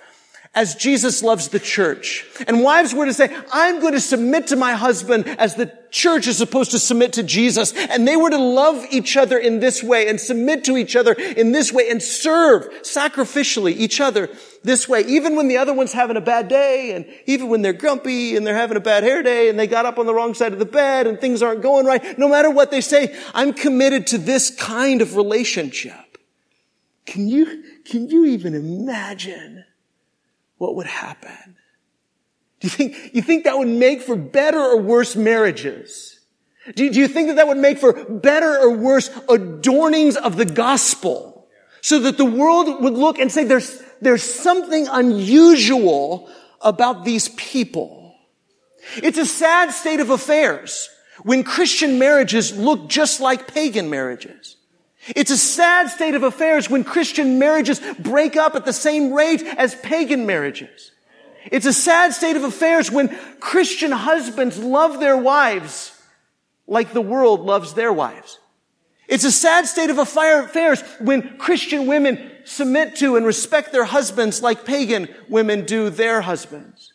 as 0.59 0.75
Jesus 0.75 1.23
loves 1.23 1.51
the 1.51 1.61
church. 1.61 2.27
And 2.49 2.65
wives 2.65 2.93
were 2.93 3.07
to 3.07 3.15
say, 3.15 3.33
I'm 3.53 3.79
going 3.79 3.93
to 3.93 4.01
submit 4.01 4.49
to 4.49 4.57
my 4.57 4.73
husband 4.73 5.29
as 5.39 5.55
the 5.55 5.73
church 5.93 6.27
is 6.27 6.37
supposed 6.37 6.73
to 6.73 6.81
submit 6.81 7.13
to 7.13 7.23
Jesus. 7.23 7.73
And 7.73 8.09
they 8.09 8.17
were 8.17 8.31
to 8.31 8.39
love 8.39 8.85
each 8.91 9.17
other 9.17 9.39
in 9.39 9.61
this 9.61 9.85
way 9.85 10.09
and 10.09 10.21
submit 10.21 10.65
to 10.65 10.77
each 10.77 10.97
other 10.97 11.13
in 11.13 11.53
this 11.53 11.73
way 11.73 11.89
and 11.89 12.03
serve 12.03 12.69
sacrificially 12.83 13.71
each 13.71 14.01
other 14.01 14.29
this 14.65 14.89
way. 14.89 15.03
Even 15.03 15.37
when 15.37 15.47
the 15.47 15.59
other 15.59 15.73
one's 15.73 15.93
having 15.93 16.17
a 16.17 16.21
bad 16.21 16.49
day 16.49 16.91
and 16.91 17.07
even 17.27 17.49
when 17.49 17.63
they're 17.63 17.73
grumpy 17.73 18.35
and 18.35 18.45
they're 18.45 18.57
having 18.57 18.77
a 18.77 18.81
bad 18.81 19.05
hair 19.05 19.23
day 19.23 19.49
and 19.49 19.57
they 19.57 19.69
got 19.69 19.87
up 19.87 19.97
on 19.97 20.07
the 20.07 20.15
wrong 20.15 20.35
side 20.35 20.53
of 20.53 20.59
the 20.59 20.65
bed 20.65 21.07
and 21.07 21.21
things 21.21 21.41
aren't 21.41 21.63
going 21.63 21.87
right. 21.87 22.19
No 22.19 22.29
matter 22.29 22.51
what 22.51 22.73
they 22.73 22.81
say, 22.81 23.17
I'm 23.33 23.53
committed 23.53 24.09
to 24.09 24.19
this 24.19 24.51
kind 24.51 25.03
of 25.03 25.15
relationship. 25.15 26.19
Can 27.07 27.29
you, 27.29 27.63
can 27.85 28.09
you 28.09 28.25
even 28.25 28.57
imagine 28.57 29.65
what 30.59 30.75
would 30.75 30.87
happen? 30.87 31.57
Do 32.61 32.67
you 32.67 32.71
think, 32.71 33.15
you 33.15 33.23
think 33.23 33.45
that 33.45 33.57
would 33.57 33.69
make 33.69 34.03
for 34.03 34.17
better 34.17 34.59
or 34.59 34.81
worse 34.81 35.17
marriages? 35.17 36.19
Do 36.75 36.85
you, 36.85 36.91
do 36.91 37.01
you 37.01 37.09
think 37.09 37.29
that 37.29 37.37
that 37.37 37.49
would 37.49 37.57
make 37.57 37.79
for 37.79 37.93
better 37.93 38.59
or 38.59 38.71
worse 38.71 39.09
adornings 39.29 40.17
of 40.17 40.37
the 40.37 40.45
gospel? 40.45 41.49
So 41.81 42.01
that 42.01 42.19
the 42.19 42.25
world 42.25 42.83
would 42.83 42.93
look 42.93 43.19
and 43.19 43.31
say 43.31 43.45
there's, 43.45 43.81
there's 44.01 44.23
something 44.23 44.89
unusual 44.89 46.29
about 46.61 47.05
these 47.05 47.29
people. 47.31 48.17
It's 48.97 49.19
a 49.19 49.27
sad 49.27 49.71
state 49.71 50.01
of 50.01 50.11
affairs 50.11 50.91
when 51.23 51.45
Christian 51.45 51.99
marriages 51.99 52.57
look 52.57 52.89
just 52.89 53.21
like 53.21 53.53
pagan 53.53 53.89
marriages. 53.89 54.57
It's 55.15 55.31
a 55.31 55.39
sad 55.39 55.89
state 55.91 56.15
of 56.15 56.23
affairs 56.23 56.69
when 56.69 56.85
Christian 56.85 57.39
marriages 57.39 57.81
break 57.99 58.37
up 58.37 58.55
at 58.55 58.65
the 58.65 58.73
same 58.73 59.13
rate 59.13 59.43
as 59.43 59.75
pagan 59.77 60.27
marriages. 60.27 60.93
It's 61.51 61.67
a 61.67 61.73
sad 61.73 62.13
state 62.13 62.37
of 62.37 62.45
affairs 62.45 62.91
when 62.91 63.17
Christian 63.41 63.93
husbands 63.93 64.59
love 64.59 65.01
their 65.01 65.17
wives 65.17 65.99
like 66.67 66.93
the 66.93 67.01
world 67.01 67.41
loves 67.41 67.75
their 67.75 67.93
wives. 67.93 68.39
It's 69.09 69.25
a 69.25 69.33
sad 69.33 69.67
state 69.67 69.89
of 69.89 69.97
affairs 69.99 70.83
when 71.01 71.39
Christian 71.39 71.87
women 71.87 72.31
submit 72.45 72.97
to 72.97 73.17
and 73.17 73.25
respect 73.25 73.73
their 73.73 73.85
husbands 73.85 74.43
like 74.43 74.67
pagan 74.67 75.09
women 75.29 75.65
do 75.65 75.89
their 75.89 76.21
husbands. 76.21 76.93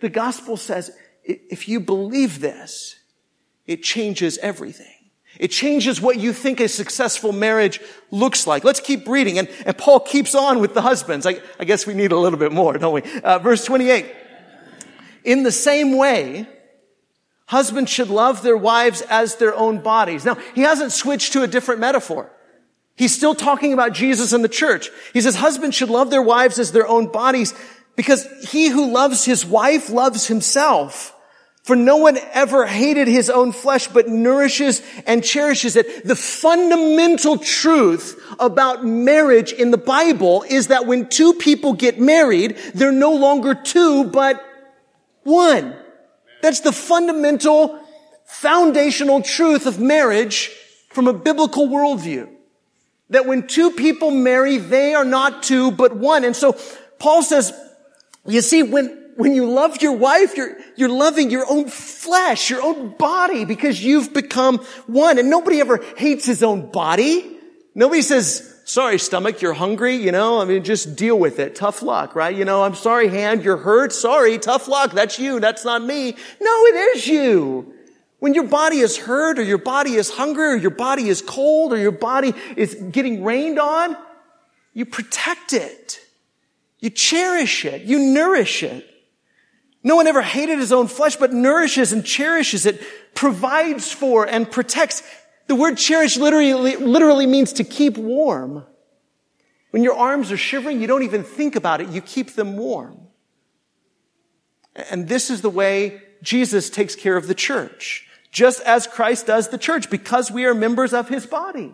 The 0.00 0.08
gospel 0.08 0.56
says 0.56 0.92
if 1.24 1.68
you 1.68 1.80
believe 1.80 2.40
this, 2.40 2.96
it 3.66 3.82
changes 3.82 4.38
everything. 4.38 4.97
It 5.38 5.48
changes 5.48 6.00
what 6.00 6.18
you 6.18 6.32
think 6.32 6.60
a 6.60 6.68
successful 6.68 7.32
marriage 7.32 7.80
looks 8.10 8.46
like. 8.46 8.64
Let's 8.64 8.80
keep 8.80 9.06
reading. 9.06 9.38
And, 9.38 9.48
and 9.64 9.76
Paul 9.78 10.00
keeps 10.00 10.34
on 10.34 10.60
with 10.60 10.74
the 10.74 10.82
husbands. 10.82 11.26
I, 11.26 11.40
I, 11.60 11.64
guess 11.64 11.86
we 11.86 11.94
need 11.94 12.10
a 12.10 12.18
little 12.18 12.38
bit 12.38 12.50
more, 12.50 12.76
don't 12.76 12.94
we? 12.94 13.02
Uh, 13.22 13.38
verse 13.38 13.64
28. 13.64 14.06
In 15.24 15.44
the 15.44 15.52
same 15.52 15.96
way, 15.96 16.48
husbands 17.46 17.90
should 17.90 18.08
love 18.08 18.42
their 18.42 18.56
wives 18.56 19.00
as 19.02 19.36
their 19.36 19.54
own 19.54 19.78
bodies. 19.78 20.24
Now, 20.24 20.36
he 20.54 20.62
hasn't 20.62 20.92
switched 20.92 21.32
to 21.34 21.42
a 21.42 21.46
different 21.46 21.80
metaphor. 21.80 22.30
He's 22.96 23.14
still 23.14 23.36
talking 23.36 23.72
about 23.72 23.92
Jesus 23.92 24.32
and 24.32 24.42
the 24.42 24.48
church. 24.48 24.90
He 25.12 25.20
says 25.20 25.36
husbands 25.36 25.76
should 25.76 25.90
love 25.90 26.10
their 26.10 26.22
wives 26.22 26.58
as 26.58 26.72
their 26.72 26.88
own 26.88 27.12
bodies 27.12 27.54
because 27.94 28.26
he 28.48 28.68
who 28.68 28.90
loves 28.90 29.24
his 29.24 29.46
wife 29.46 29.88
loves 29.88 30.26
himself. 30.26 31.14
For 31.68 31.76
no 31.76 31.98
one 31.98 32.16
ever 32.32 32.64
hated 32.64 33.08
his 33.08 33.28
own 33.28 33.52
flesh, 33.52 33.88
but 33.88 34.08
nourishes 34.08 34.80
and 35.06 35.22
cherishes 35.22 35.76
it. 35.76 36.02
The 36.02 36.16
fundamental 36.16 37.36
truth 37.36 38.18
about 38.40 38.86
marriage 38.86 39.52
in 39.52 39.70
the 39.70 39.76
Bible 39.76 40.46
is 40.48 40.68
that 40.68 40.86
when 40.86 41.10
two 41.10 41.34
people 41.34 41.74
get 41.74 42.00
married, 42.00 42.56
they're 42.72 42.90
no 42.90 43.12
longer 43.12 43.54
two, 43.54 44.04
but 44.04 44.42
one. 45.24 45.76
That's 46.40 46.60
the 46.60 46.72
fundamental, 46.72 47.78
foundational 48.24 49.20
truth 49.20 49.66
of 49.66 49.78
marriage 49.78 50.50
from 50.88 51.06
a 51.06 51.12
biblical 51.12 51.68
worldview. 51.68 52.30
That 53.10 53.26
when 53.26 53.46
two 53.46 53.72
people 53.72 54.10
marry, 54.10 54.56
they 54.56 54.94
are 54.94 55.04
not 55.04 55.42
two, 55.42 55.70
but 55.72 55.94
one. 55.94 56.24
And 56.24 56.34
so 56.34 56.56
Paul 56.98 57.22
says, 57.22 57.52
you 58.26 58.40
see, 58.40 58.62
when, 58.62 59.07
when 59.18 59.34
you 59.34 59.50
love 59.50 59.82
your 59.82 59.94
wife, 59.94 60.36
you're, 60.36 60.56
you're 60.76 60.88
loving 60.88 61.28
your 61.28 61.44
own 61.50 61.68
flesh, 61.68 62.50
your 62.50 62.62
own 62.62 62.90
body, 62.90 63.44
because 63.44 63.82
you've 63.82 64.14
become 64.14 64.58
one. 64.86 65.18
And 65.18 65.28
nobody 65.28 65.58
ever 65.58 65.84
hates 65.96 66.24
his 66.24 66.44
own 66.44 66.70
body. 66.70 67.36
Nobody 67.74 68.02
says, 68.02 68.62
sorry, 68.64 68.96
stomach, 68.96 69.42
you're 69.42 69.54
hungry, 69.54 69.96
you 69.96 70.12
know, 70.12 70.40
I 70.40 70.44
mean, 70.44 70.62
just 70.62 70.94
deal 70.94 71.18
with 71.18 71.40
it. 71.40 71.56
Tough 71.56 71.82
luck, 71.82 72.14
right? 72.14 72.34
You 72.34 72.44
know, 72.44 72.62
I'm 72.62 72.76
sorry, 72.76 73.08
hand, 73.08 73.42
you're 73.42 73.56
hurt. 73.56 73.92
Sorry, 73.92 74.38
tough 74.38 74.68
luck. 74.68 74.92
That's 74.92 75.18
you. 75.18 75.40
That's 75.40 75.64
not 75.64 75.82
me. 75.82 76.12
No, 76.40 76.64
it 76.66 76.96
is 76.96 77.08
you. 77.08 77.74
When 78.20 78.34
your 78.34 78.46
body 78.46 78.78
is 78.78 78.98
hurt 78.98 79.40
or 79.40 79.42
your 79.42 79.58
body 79.58 79.94
is 79.94 80.10
hungry 80.10 80.46
or 80.46 80.56
your 80.56 80.70
body 80.70 81.08
is 81.08 81.22
cold 81.22 81.72
or 81.72 81.76
your 81.76 81.90
body 81.90 82.34
is 82.56 82.72
getting 82.92 83.24
rained 83.24 83.58
on, 83.58 83.96
you 84.74 84.86
protect 84.86 85.54
it. 85.54 85.98
You 86.78 86.90
cherish 86.90 87.64
it. 87.64 87.82
You 87.82 87.98
nourish 87.98 88.62
it. 88.62 88.87
No 89.82 89.96
one 89.96 90.06
ever 90.06 90.22
hated 90.22 90.58
his 90.58 90.72
own 90.72 90.88
flesh, 90.88 91.16
but 91.16 91.32
nourishes 91.32 91.92
and 91.92 92.04
cherishes 92.04 92.66
it, 92.66 92.82
provides 93.14 93.92
for 93.92 94.26
and 94.26 94.50
protects. 94.50 95.02
The 95.46 95.54
word 95.54 95.76
cherish 95.76 96.16
literally, 96.16 96.76
literally 96.76 97.26
means 97.26 97.52
to 97.54 97.64
keep 97.64 97.96
warm. 97.96 98.64
When 99.70 99.82
your 99.82 99.94
arms 99.94 100.32
are 100.32 100.36
shivering, 100.36 100.80
you 100.80 100.86
don't 100.86 101.04
even 101.04 101.22
think 101.22 101.54
about 101.54 101.80
it. 101.80 101.88
You 101.88 102.00
keep 102.00 102.34
them 102.34 102.56
warm. 102.56 102.98
And 104.90 105.08
this 105.08 105.30
is 105.30 105.42
the 105.42 105.50
way 105.50 106.02
Jesus 106.22 106.70
takes 106.70 106.94
care 106.94 107.16
of 107.16 107.28
the 107.28 107.34
church 107.34 108.08
just 108.30 108.60
as 108.62 108.86
Christ 108.86 109.26
does 109.26 109.48
the 109.48 109.58
church, 109.58 109.90
because 109.90 110.30
we 110.30 110.44
are 110.44 110.54
members 110.54 110.92
of 110.92 111.08
his 111.08 111.26
body. 111.26 111.72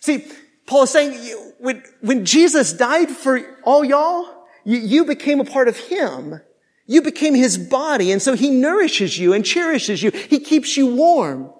See, 0.00 0.26
Paul 0.66 0.82
is 0.82 0.90
saying, 0.90 1.14
when, 1.58 1.82
when 2.00 2.24
Jesus 2.24 2.72
died 2.72 3.08
for 3.08 3.40
all 3.62 3.84
y'all, 3.84 4.28
you, 4.64 4.78
you 4.78 5.04
became 5.04 5.40
a 5.40 5.44
part 5.44 5.68
of 5.68 5.76
him. 5.76 6.40
You 6.86 7.02
became 7.02 7.34
his 7.34 7.56
body, 7.56 8.10
and 8.12 8.20
so 8.20 8.34
he 8.34 8.50
nourishes 8.50 9.18
you 9.18 9.32
and 9.32 9.44
cherishes 9.44 10.02
you. 10.02 10.10
He 10.10 10.40
keeps 10.40 10.76
you 10.76 10.94
warm. 10.94 11.52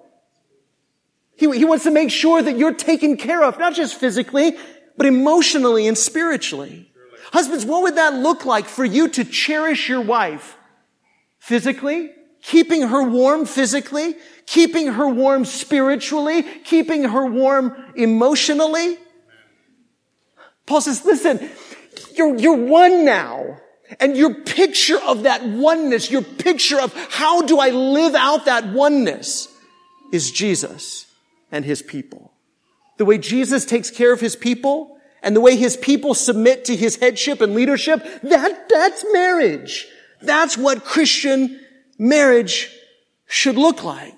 He, 1.35 1.49
he 1.57 1.65
wants 1.65 1.85
to 1.85 1.91
make 1.91 2.11
sure 2.11 2.41
that 2.41 2.57
you're 2.57 2.73
taken 2.73 3.17
care 3.17 3.43
of, 3.43 3.57
not 3.57 3.73
just 3.73 3.99
physically, 3.99 4.57
but 4.97 5.05
emotionally 5.05 5.87
and 5.87 5.97
spiritually. 5.97 6.91
Husbands, 7.31 7.65
what 7.65 7.83
would 7.83 7.95
that 7.95 8.13
look 8.13 8.45
like 8.45 8.65
for 8.65 8.85
you 8.85 9.07
to 9.09 9.23
cherish 9.23 9.89
your 9.89 10.01
wife? 10.01 10.57
Physically, 11.39 12.11
keeping 12.41 12.83
her 12.83 13.03
warm 13.03 13.45
physically, 13.45 14.15
keeping 14.45 14.87
her 14.87 15.07
warm 15.07 15.45
spiritually, 15.45 16.43
keeping 16.63 17.05
her 17.05 17.25
warm 17.25 17.75
emotionally. 17.95 18.97
Paul 20.65 20.81
says, 20.81 21.03
listen, 21.05 21.49
you're, 22.15 22.35
you're 22.37 22.55
one 22.55 23.03
now. 23.03 23.59
And 23.99 24.17
your 24.17 24.33
picture 24.33 24.99
of 24.99 25.23
that 25.23 25.43
oneness, 25.43 26.09
your 26.09 26.21
picture 26.21 26.79
of 26.79 26.93
how 27.11 27.41
do 27.41 27.59
I 27.59 27.69
live 27.69 28.15
out 28.15 28.45
that 28.45 28.67
oneness 28.67 29.47
is 30.11 30.31
Jesus 30.31 31.05
and 31.51 31.65
his 31.65 31.81
people. 31.81 32.31
The 32.97 33.05
way 33.05 33.17
Jesus 33.17 33.65
takes 33.65 33.89
care 33.89 34.13
of 34.13 34.21
his 34.21 34.35
people 34.35 34.97
and 35.21 35.35
the 35.35 35.41
way 35.41 35.55
his 35.55 35.77
people 35.77 36.13
submit 36.13 36.65
to 36.65 36.75
his 36.75 36.97
headship 36.97 37.41
and 37.41 37.55
leadership, 37.55 38.03
that, 38.23 38.69
that's 38.69 39.05
marriage. 39.11 39.87
That's 40.21 40.57
what 40.57 40.83
Christian 40.83 41.59
marriage 41.97 42.69
should 43.27 43.55
look 43.55 43.83
like. 43.83 44.15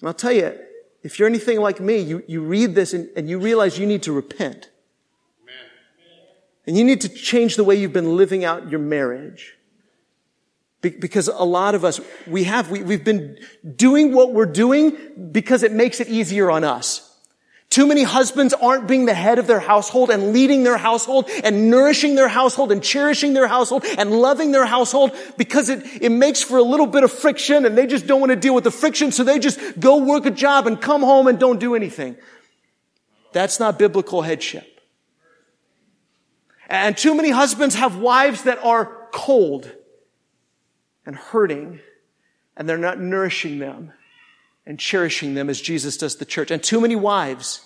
And 0.00 0.08
I'll 0.08 0.14
tell 0.14 0.32
you, 0.32 0.58
if 1.02 1.18
you're 1.18 1.28
anything 1.28 1.60
like 1.60 1.80
me, 1.80 1.98
you, 1.98 2.22
you 2.26 2.42
read 2.42 2.74
this 2.74 2.92
and, 2.92 3.08
and 3.16 3.28
you 3.28 3.38
realize 3.38 3.78
you 3.78 3.86
need 3.86 4.02
to 4.04 4.12
repent. 4.12 4.70
And 6.68 6.76
you 6.76 6.84
need 6.84 7.00
to 7.00 7.08
change 7.08 7.56
the 7.56 7.64
way 7.64 7.76
you've 7.76 7.94
been 7.94 8.18
living 8.18 8.44
out 8.44 8.70
your 8.70 8.78
marriage. 8.78 9.56
Because 10.82 11.26
a 11.26 11.42
lot 11.42 11.74
of 11.74 11.82
us, 11.82 11.98
we 12.26 12.44
have, 12.44 12.70
we, 12.70 12.82
we've 12.82 13.02
been 13.02 13.38
doing 13.74 14.12
what 14.12 14.34
we're 14.34 14.44
doing 14.44 15.30
because 15.32 15.62
it 15.62 15.72
makes 15.72 15.98
it 15.98 16.08
easier 16.08 16.50
on 16.50 16.64
us. 16.64 17.16
Too 17.70 17.86
many 17.86 18.02
husbands 18.02 18.52
aren't 18.52 18.86
being 18.86 19.06
the 19.06 19.14
head 19.14 19.38
of 19.38 19.46
their 19.46 19.60
household 19.60 20.10
and 20.10 20.34
leading 20.34 20.62
their 20.62 20.76
household 20.76 21.30
and 21.42 21.70
nourishing 21.70 22.16
their 22.16 22.28
household 22.28 22.70
and 22.70 22.82
cherishing 22.82 23.32
their 23.32 23.48
household 23.48 23.86
and 23.96 24.10
loving 24.12 24.52
their 24.52 24.66
household 24.66 25.16
because 25.38 25.70
it, 25.70 26.02
it 26.02 26.10
makes 26.10 26.42
for 26.42 26.58
a 26.58 26.62
little 26.62 26.86
bit 26.86 27.02
of 27.02 27.10
friction 27.10 27.64
and 27.64 27.78
they 27.78 27.86
just 27.86 28.06
don't 28.06 28.20
want 28.20 28.28
to 28.30 28.36
deal 28.36 28.54
with 28.54 28.64
the 28.64 28.70
friction. 28.70 29.10
So 29.10 29.24
they 29.24 29.38
just 29.38 29.58
go 29.80 30.04
work 30.04 30.26
a 30.26 30.30
job 30.30 30.66
and 30.66 30.78
come 30.78 31.00
home 31.00 31.28
and 31.28 31.38
don't 31.38 31.58
do 31.58 31.74
anything. 31.74 32.16
That's 33.32 33.58
not 33.58 33.78
biblical 33.78 34.20
headship. 34.20 34.77
And 36.68 36.96
too 36.96 37.14
many 37.14 37.30
husbands 37.30 37.74
have 37.76 37.96
wives 37.96 38.42
that 38.42 38.58
are 38.62 39.08
cold 39.12 39.70
and 41.06 41.16
hurting 41.16 41.80
and 42.56 42.68
they're 42.68 42.76
not 42.76 43.00
nourishing 43.00 43.58
them 43.58 43.92
and 44.66 44.78
cherishing 44.78 45.34
them 45.34 45.48
as 45.48 45.60
Jesus 45.60 45.96
does 45.96 46.16
the 46.16 46.24
church. 46.24 46.50
And 46.50 46.62
too 46.62 46.80
many 46.80 46.96
wives, 46.96 47.62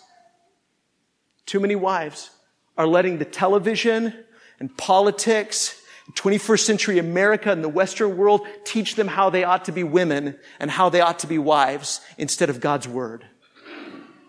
too 1.46 1.58
many 1.58 1.74
wives 1.74 2.30
are 2.76 2.86
letting 2.86 3.18
the 3.18 3.24
television 3.24 4.14
and 4.60 4.76
politics 4.76 5.78
21st 6.14 6.60
century 6.60 6.98
America 6.98 7.50
and 7.50 7.64
the 7.64 7.68
Western 7.68 8.16
world 8.16 8.46
teach 8.64 8.96
them 8.96 9.08
how 9.08 9.30
they 9.30 9.44
ought 9.44 9.64
to 9.64 9.72
be 9.72 9.82
women 9.82 10.36
and 10.60 10.70
how 10.70 10.88
they 10.88 11.00
ought 11.00 11.20
to 11.20 11.26
be 11.26 11.38
wives 11.38 12.00
instead 12.18 12.50
of 12.50 12.60
God's 12.60 12.86
word. 12.86 13.24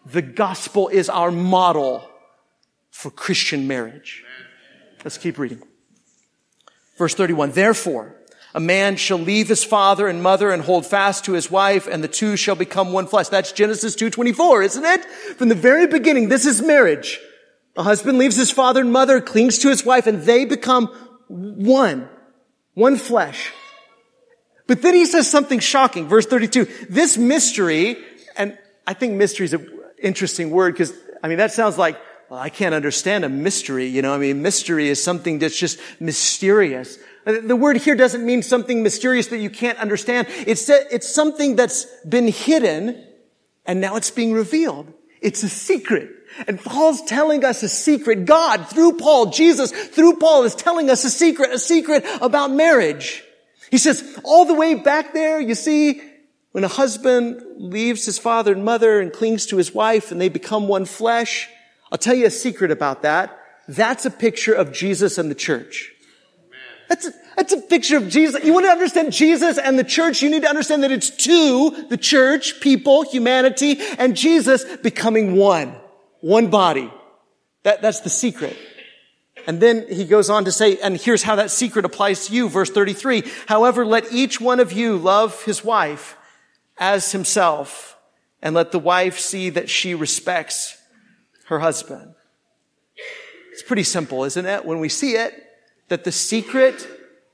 The 0.06 0.22
gospel 0.22 0.88
is 0.88 1.10
our 1.10 1.32
model 1.32 2.08
for 2.92 3.10
Christian 3.10 3.68
marriage. 3.68 4.23
Let's 5.04 5.18
keep 5.18 5.38
reading. 5.38 5.62
Verse 6.98 7.16
31. 7.16 7.52
Therefore, 7.52 8.16
a 8.56 8.60
man 8.60 8.96
shall 8.96 9.18
leave 9.18 9.48
his 9.48 9.64
father 9.64 10.08
and 10.08 10.22
mother 10.22 10.52
and 10.52 10.62
hold 10.62 10.86
fast 10.86 11.26
to 11.26 11.34
his 11.34 11.50
wife 11.50 11.88
and 11.88 12.04
the 12.04 12.08
two 12.08 12.38
shall 12.38 12.56
become 12.56 12.94
one 12.94 13.08
flesh. 13.08 13.30
That's 13.30 13.52
Genesis 13.52 13.96
2.24, 13.96 14.66
isn't 14.66 14.86
it? 14.86 15.06
From 15.38 15.50
the 15.50 15.56
very 15.56 15.88
beginning, 15.88 16.30
this 16.30 16.46
is 16.46 16.62
marriage. 16.62 17.20
A 17.76 17.84
husband 17.84 18.20
leaves 18.20 18.36
his 18.36 18.52
father 18.52 18.82
and 18.82 18.92
mother, 18.92 19.20
clings 19.20 19.58
to 19.60 19.70
his 19.70 19.84
wife, 19.84 20.06
and 20.06 20.22
they 20.22 20.46
become 20.46 20.88
one. 21.28 22.08
One 22.76 22.98
flesh. 22.98 23.52
But 24.68 24.82
then 24.84 24.94
he 24.94 25.06
says 25.06 25.30
something 25.30 25.60
shocking. 25.60 26.08
Verse 26.08 26.28
32. 26.28 26.68
This 26.90 27.18
mystery, 27.18 27.98
and 28.38 28.58
I 28.86 28.94
think 28.94 29.14
mystery 29.14 29.46
is 29.46 29.54
an 29.54 29.68
interesting 30.02 30.52
word 30.52 30.74
because, 30.74 30.94
I 31.24 31.28
mean, 31.28 31.40
that 31.40 31.52
sounds 31.52 31.78
like, 31.78 32.00
well, 32.30 32.40
I 32.40 32.50
can't 32.50 32.74
understand 32.74 33.26
a 33.26 33.30
mystery. 33.30 33.88
You 33.88 34.02
know, 34.02 34.14
I 34.14 34.18
mean, 34.18 34.42
mystery 34.42 34.90
is 34.90 35.04
something 35.04 35.40
that's 35.40 35.58
just 35.58 35.80
mysterious. 36.00 36.98
Uh, 37.26 37.36
the 37.44 37.56
word 37.56 37.78
here 37.78 37.96
doesn't 37.96 38.26
mean 38.26 38.44
something 38.44 38.84
mysterious 38.84 39.28
that 39.28 39.38
you 39.38 39.50
can't 39.50 39.78
understand. 39.78 40.28
It's, 40.30 40.70
it's 40.70 41.08
something 41.08 41.56
that's 41.56 41.86
been 42.06 42.28
hidden 42.28 43.04
and 43.66 43.80
now 43.80 43.96
it's 43.96 44.12
being 44.12 44.34
revealed. 44.34 44.92
It's 45.22 45.44
a 45.44 45.50
secret. 45.50 46.10
And 46.48 46.60
Paul's 46.60 47.02
telling 47.04 47.46
us 47.46 47.64
a 47.64 47.70
secret. 47.70 48.26
God, 48.26 48.68
through 48.68 48.98
Paul, 48.98 49.28
Jesus, 49.28 49.72
through 49.72 50.18
Paul 50.18 50.44
is 50.44 50.56
telling 50.56 50.90
us 50.90 51.04
a 51.06 51.10
secret, 51.10 51.52
a 51.52 51.60
secret 51.60 52.04
about 52.22 52.52
marriage. 52.52 53.24
He 53.72 53.78
says, 53.78 54.20
all 54.24 54.46
the 54.46 54.54
way 54.54 54.74
back 54.76 55.14
there, 55.14 55.40
you 55.40 55.56
see, 55.56 56.02
when 56.52 56.64
a 56.64 56.68
husband 56.68 57.42
leaves 57.58 58.06
his 58.06 58.20
father 58.20 58.54
and 58.54 58.66
mother 58.66 59.00
and 59.00 59.14
clings 59.14 59.46
to 59.48 59.58
his 59.58 59.74
wife 59.74 60.12
and 60.12 60.20
they 60.20 60.30
become 60.30 60.68
one 60.68 60.86
flesh, 60.86 61.50
I'll 61.94 62.00
tell 62.00 62.16
you 62.16 62.26
a 62.26 62.32
secret 62.32 62.72
about 62.72 63.04
that. 63.04 63.40
That's 63.68 64.08
a 64.08 64.10
picture 64.10 64.54
of 64.54 64.74
Jesus 64.74 65.20
and 65.20 65.30
the 65.30 65.36
church. 65.36 65.92
That's 66.90 67.08
a, 67.08 67.14
that's 67.38 67.54
a 67.54 67.62
picture 67.62 67.98
of 67.98 68.10
Jesus. 68.10 68.44
You 68.44 68.52
want 68.52 68.66
to 68.66 68.72
understand 68.72 69.14
Jesus 69.14 69.60
and 69.60 69.78
the 69.78 69.84
church, 69.84 70.24
you 70.24 70.32
need 70.32 70.42
to 70.42 70.50
understand 70.50 70.82
that 70.82 70.92
it's 70.92 71.12
two, 71.12 71.86
the 71.90 71.98
church, 71.98 72.60
people, 72.62 73.04
humanity, 73.04 73.78
and 74.00 74.18
Jesus 74.18 74.66
becoming 74.78 75.36
one. 75.36 75.76
One 76.22 76.50
body. 76.50 76.92
That, 77.62 77.84
that's 77.84 78.00
the 78.00 78.10
secret. 78.10 78.58
And 79.46 79.62
then 79.62 79.86
he 79.88 80.06
goes 80.06 80.32
on 80.32 80.46
to 80.46 80.52
say, 80.52 80.78
and 80.80 80.98
here's 80.98 81.22
how 81.22 81.36
that 81.36 81.52
secret 81.52 81.86
applies 81.86 82.28
to 82.28 82.34
you, 82.34 82.50
verse 82.50 82.72
33. 82.72 83.24
However, 83.48 83.86
let 83.86 84.12
each 84.12 84.42
one 84.42 84.60
of 84.60 84.72
you 84.72 84.98
love 84.98 85.44
his 85.44 85.64
wife 85.64 86.18
as 86.80 87.12
himself, 87.12 87.98
and 88.42 88.56
let 88.56 88.72
the 88.72 88.80
wife 88.80 89.20
see 89.20 89.52
that 89.52 89.70
she 89.70 89.94
respects 89.94 90.78
her 91.54 91.60
husband. 91.60 92.16
It's 93.52 93.64
pretty 93.64 93.84
simple, 93.84 94.24
isn't 94.24 94.46
it? 94.46 94.66
When 94.66 94.80
we 94.80 94.90
see 94.90 95.14
it, 95.14 95.34
that 95.90 96.04
the 96.04 96.12
secret, 96.12 96.88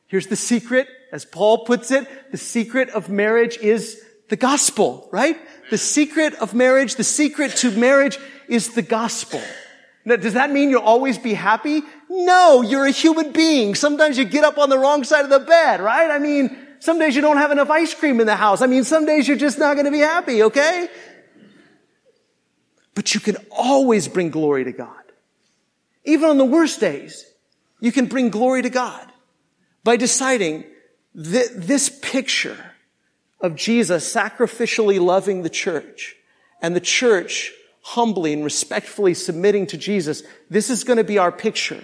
here's 0.07 0.27
the 0.27 0.35
secret, 0.35 0.87
as 1.11 1.25
Paul 1.25 1.65
puts 1.65 1.91
it, 1.91 2.07
the 2.31 2.37
secret 2.37 2.89
of 2.89 3.09
marriage 3.09 3.57
is 3.57 4.01
the 4.29 4.35
gospel, 4.35 5.07
right? 5.11 5.37
The 5.69 5.77
secret 5.77 6.33
of 6.35 6.53
marriage, 6.53 6.95
the 6.95 7.03
secret 7.03 7.55
to 7.57 7.71
marriage 7.71 8.17
is 8.47 8.73
the 8.73 8.81
gospel. 8.81 9.41
Now, 10.05 10.17
does 10.17 10.33
that 10.33 10.51
mean 10.51 10.69
you'll 10.69 10.81
always 10.81 11.17
be 11.17 11.33
happy? 11.33 11.81
No, 12.09 12.61
you're 12.61 12.85
a 12.85 12.91
human 12.91 13.31
being. 13.31 13.75
Sometimes 13.75 14.17
you 14.17 14.25
get 14.25 14.43
up 14.43 14.57
on 14.57 14.69
the 14.69 14.77
wrong 14.77 15.03
side 15.03 15.23
of 15.23 15.29
the 15.29 15.39
bed, 15.39 15.81
right? 15.81 16.11
I 16.11 16.19
mean, 16.19 16.55
some 16.79 16.99
days 16.99 17.15
you 17.15 17.21
don't 17.21 17.37
have 17.37 17.51
enough 17.51 17.69
ice 17.69 17.93
cream 17.93 18.19
in 18.19 18.25
the 18.25 18.35
house. 18.35 18.61
I 18.61 18.67
mean, 18.67 18.83
some 18.83 19.05
days 19.05 19.27
you're 19.27 19.37
just 19.37 19.59
not 19.59 19.73
going 19.75 19.85
to 19.85 19.91
be 19.91 19.99
happy, 19.99 20.43
okay? 20.43 20.89
But 22.95 23.13
you 23.13 23.19
can 23.19 23.37
always 23.51 24.07
bring 24.07 24.29
glory 24.29 24.63
to 24.65 24.71
God. 24.71 24.95
Even 26.05 26.29
on 26.29 26.37
the 26.37 26.45
worst 26.45 26.79
days, 26.79 27.25
you 27.79 27.91
can 27.91 28.07
bring 28.07 28.29
glory 28.29 28.61
to 28.61 28.69
God 28.69 29.05
by 29.83 29.95
deciding 29.95 30.65
that 31.15 31.49
this 31.55 31.89
picture 32.01 32.57
of 33.41 33.55
Jesus 33.55 34.13
sacrificially 34.13 34.99
loving 34.99 35.43
the 35.43 35.49
church 35.49 36.15
and 36.61 36.75
the 36.75 36.81
church 36.81 37.53
humbly 37.81 38.33
and 38.33 38.43
respectfully 38.43 39.13
submitting 39.13 39.65
to 39.67 39.77
Jesus, 39.77 40.23
this 40.49 40.69
is 40.69 40.83
going 40.83 40.97
to 40.97 41.03
be 41.03 41.17
our 41.17 41.31
picture 41.31 41.83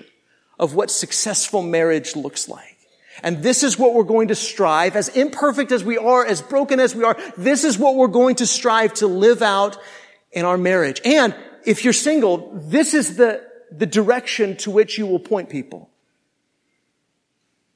of 0.60 0.76
what 0.76 0.91
successful 0.91 1.62
marriage 1.62 2.15
looks 2.15 2.48
like. 2.48 2.78
And 3.24 3.41
this 3.41 3.63
is 3.63 3.80
what 3.80 3.94
we're 3.94 4.04
going 4.04 4.28
to 4.28 4.36
strive, 4.36 4.96
as 4.96 5.10
imperfect 5.10 5.72
as 5.72 5.84
we 5.84 5.98
are, 5.98 6.26
as 6.26 6.41
broken 6.41 6.80
as 6.82 6.94
we 6.94 7.04
are, 7.06 7.18
this 7.38 7.63
is 7.63 7.78
what 7.80 7.96
we're 7.96 8.08
going 8.08 8.36
to 8.36 8.46
strive 8.46 8.94
to 8.96 9.08
live 9.08 9.41
out 9.41 9.78
in 10.36 10.45
our 10.45 10.58
marriage. 10.58 11.02
And 11.04 11.34
if 11.65 11.84
you're 11.84 11.93
single, 11.93 12.52
this 12.54 12.93
is 12.93 13.15
the, 13.15 13.41
the 13.71 13.88
direction 13.88 14.58
to 14.58 14.69
which 14.69 15.00
you 15.00 15.08
will 15.08 15.19
point 15.19 15.50
people. 15.50 15.89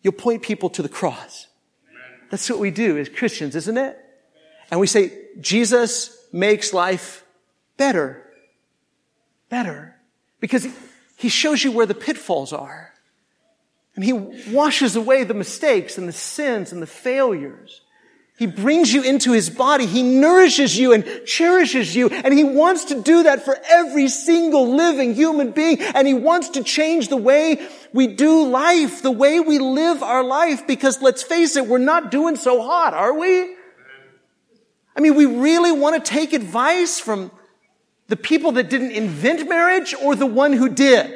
You'll 0.03 0.13
point 0.13 0.43
people 0.43 0.69
to 0.71 0.83
the 0.83 0.89
cross. 0.89 1.47
That's 2.29 2.47
what 2.49 2.59
we 2.59 2.69
do 2.69 2.97
as 2.99 3.09
Christians, 3.09 3.55
isn't 3.55 3.77
it? 3.77 3.97
And 4.69 4.79
we 4.79 4.85
say, 4.85 5.11
Jesus 5.39 6.15
makes 6.31 6.73
life 6.73 7.25
better. 7.77 8.23
Better. 9.49 9.95
Because 10.39 10.67
he 11.17 11.29
shows 11.29 11.63
you 11.63 11.71
where 11.71 11.87
the 11.87 11.95
pitfalls 11.95 12.53
are. 12.53 12.93
And 13.95 14.03
he 14.03 14.13
washes 14.13 14.95
away 14.95 15.23
the 15.23 15.33
mistakes 15.33 15.97
and 15.97 16.07
the 16.07 16.13
sins 16.13 16.71
and 16.71 16.81
the 16.81 16.87
failures. 16.87 17.81
He 18.39 18.47
brings 18.47 18.93
you 18.93 19.03
into 19.03 19.33
his 19.33 19.49
body. 19.49 19.85
He 19.85 20.01
nourishes 20.01 20.77
you 20.77 20.93
and 20.93 21.03
cherishes 21.25 21.93
you. 21.93 22.07
And 22.07 22.33
he 22.33 22.45
wants 22.45 22.85
to 22.85 23.01
do 23.01 23.23
that 23.23 23.43
for 23.43 23.59
every 23.67 24.07
single 24.07 24.75
living 24.75 25.13
human 25.13 25.51
being. 25.51 25.81
And 25.81 26.07
he 26.07 26.13
wants 26.13 26.47
to 26.51 26.63
change 26.63 27.09
the 27.09 27.17
way 27.17 27.67
we 27.91 28.07
do 28.07 28.47
life, 28.47 29.01
the 29.01 29.11
way 29.11 29.41
we 29.41 29.59
live 29.59 30.01
our 30.01 30.23
life. 30.23 30.65
Because 30.65 31.01
let's 31.01 31.21
face 31.21 31.57
it, 31.57 31.67
we're 31.67 31.79
not 31.79 32.11
doing 32.11 32.37
so 32.37 32.61
hot, 32.61 32.93
are 32.93 33.13
we? 33.13 33.41
I 34.95 35.01
mean, 35.01 35.15
we 35.15 35.25
really 35.25 35.73
want 35.73 36.01
to 36.01 36.09
take 36.09 36.31
advice 36.31 36.97
from 36.97 37.31
the 38.07 38.15
people 38.15 38.53
that 38.53 38.69
didn't 38.69 38.91
invent 38.91 39.49
marriage 39.49 39.93
or 40.01 40.15
the 40.15 40.25
one 40.25 40.53
who 40.53 40.69
did. 40.69 41.13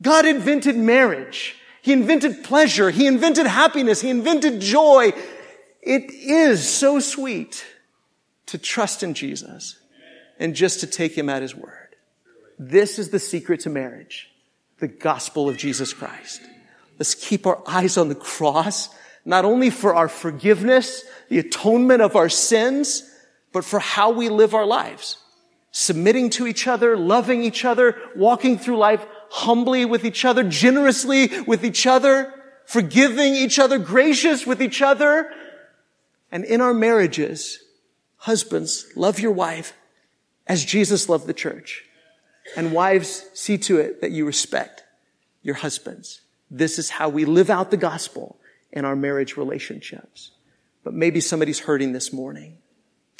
God 0.00 0.24
invented 0.24 0.76
marriage. 0.76 1.56
He 1.82 1.92
invented 1.92 2.44
pleasure. 2.44 2.90
He 2.90 3.08
invented 3.08 3.46
happiness. 3.46 4.00
He 4.00 4.10
invented 4.10 4.60
joy. 4.60 5.12
It 5.86 6.12
is 6.12 6.68
so 6.68 6.98
sweet 6.98 7.64
to 8.46 8.58
trust 8.58 9.04
in 9.04 9.14
Jesus 9.14 9.78
and 10.36 10.56
just 10.56 10.80
to 10.80 10.86
take 10.88 11.16
him 11.16 11.28
at 11.28 11.42
his 11.42 11.54
word. 11.54 11.94
This 12.58 12.98
is 12.98 13.10
the 13.10 13.20
secret 13.20 13.60
to 13.60 13.70
marriage. 13.70 14.28
The 14.80 14.88
gospel 14.88 15.48
of 15.48 15.56
Jesus 15.56 15.94
Christ. 15.94 16.42
Let's 16.98 17.14
keep 17.14 17.46
our 17.46 17.62
eyes 17.68 17.96
on 17.96 18.08
the 18.08 18.16
cross, 18.16 18.88
not 19.24 19.44
only 19.44 19.70
for 19.70 19.94
our 19.94 20.08
forgiveness, 20.08 21.04
the 21.28 21.38
atonement 21.38 22.02
of 22.02 22.16
our 22.16 22.28
sins, 22.28 23.08
but 23.52 23.64
for 23.64 23.78
how 23.78 24.10
we 24.10 24.28
live 24.28 24.54
our 24.54 24.66
lives. 24.66 25.18
Submitting 25.70 26.30
to 26.30 26.48
each 26.48 26.66
other, 26.66 26.96
loving 26.96 27.44
each 27.44 27.64
other, 27.64 27.96
walking 28.16 28.58
through 28.58 28.78
life 28.78 29.06
humbly 29.30 29.84
with 29.84 30.04
each 30.04 30.24
other, 30.24 30.42
generously 30.42 31.30
with 31.42 31.64
each 31.64 31.86
other, 31.86 32.34
forgiving 32.64 33.36
each 33.36 33.60
other, 33.60 33.78
gracious 33.78 34.44
with 34.46 34.60
each 34.60 34.82
other, 34.82 35.30
and 36.30 36.44
in 36.44 36.60
our 36.60 36.74
marriages, 36.74 37.60
husbands, 38.18 38.86
love 38.96 39.20
your 39.20 39.32
wife 39.32 39.72
as 40.46 40.64
Jesus 40.64 41.08
loved 41.08 41.26
the 41.26 41.34
church. 41.34 41.84
And 42.56 42.72
wives, 42.72 43.26
see 43.34 43.58
to 43.58 43.78
it 43.78 44.00
that 44.00 44.12
you 44.12 44.24
respect 44.24 44.84
your 45.42 45.56
husbands. 45.56 46.20
This 46.50 46.78
is 46.78 46.90
how 46.90 47.08
we 47.08 47.24
live 47.24 47.50
out 47.50 47.70
the 47.70 47.76
gospel 47.76 48.38
in 48.72 48.84
our 48.84 48.94
marriage 48.94 49.36
relationships. 49.36 50.30
But 50.84 50.94
maybe 50.94 51.20
somebody's 51.20 51.60
hurting 51.60 51.92
this 51.92 52.12
morning. 52.12 52.58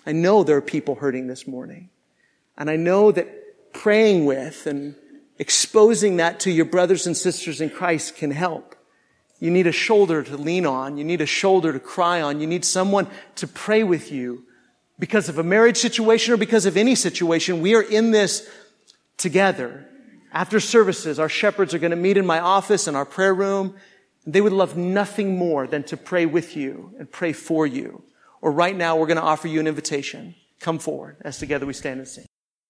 I 0.06 0.12
know 0.12 0.44
there 0.44 0.56
are 0.56 0.62
people 0.62 0.94
hurting 0.94 1.26
this 1.26 1.48
morning. 1.48 1.90
And 2.56 2.70
I 2.70 2.76
know 2.76 3.10
that 3.10 3.72
praying 3.72 4.26
with 4.26 4.66
and 4.66 4.94
exposing 5.38 6.18
that 6.18 6.40
to 6.40 6.50
your 6.50 6.64
brothers 6.64 7.06
and 7.06 7.16
sisters 7.16 7.60
in 7.60 7.70
Christ 7.70 8.16
can 8.16 8.30
help. 8.30 8.75
You 9.38 9.50
need 9.50 9.66
a 9.66 9.72
shoulder 9.72 10.22
to 10.22 10.36
lean 10.36 10.64
on. 10.64 10.96
You 10.96 11.04
need 11.04 11.20
a 11.20 11.26
shoulder 11.26 11.72
to 11.72 11.80
cry 11.80 12.22
on. 12.22 12.40
You 12.40 12.46
need 12.46 12.64
someone 12.64 13.06
to 13.36 13.46
pray 13.46 13.82
with 13.82 14.10
you 14.10 14.44
because 14.98 15.28
of 15.28 15.38
a 15.38 15.42
marriage 15.42 15.76
situation 15.76 16.32
or 16.32 16.36
because 16.36 16.64
of 16.64 16.76
any 16.76 16.94
situation. 16.94 17.60
We 17.60 17.74
are 17.74 17.82
in 17.82 18.12
this 18.12 18.48
together. 19.18 19.86
After 20.32 20.60
services, 20.60 21.18
our 21.18 21.28
shepherds 21.28 21.74
are 21.74 21.78
going 21.78 21.90
to 21.90 21.96
meet 21.96 22.16
in 22.16 22.26
my 22.26 22.40
office 22.40 22.88
in 22.88 22.94
our 22.94 23.04
prayer 23.04 23.34
room. 23.34 23.74
They 24.26 24.40
would 24.40 24.52
love 24.52 24.76
nothing 24.76 25.36
more 25.36 25.66
than 25.66 25.84
to 25.84 25.96
pray 25.96 26.26
with 26.26 26.56
you 26.56 26.92
and 26.98 27.10
pray 27.10 27.32
for 27.32 27.66
you. 27.66 28.02
Or 28.40 28.50
right 28.52 28.76
now, 28.76 28.96
we're 28.96 29.06
going 29.06 29.16
to 29.16 29.22
offer 29.22 29.48
you 29.48 29.60
an 29.60 29.66
invitation. 29.66 30.34
Come 30.60 30.78
forward 30.78 31.16
as 31.20 31.38
together 31.38 31.66
we 31.66 31.72
stand 31.72 32.00
and 32.00 32.08
sing. 32.08 32.25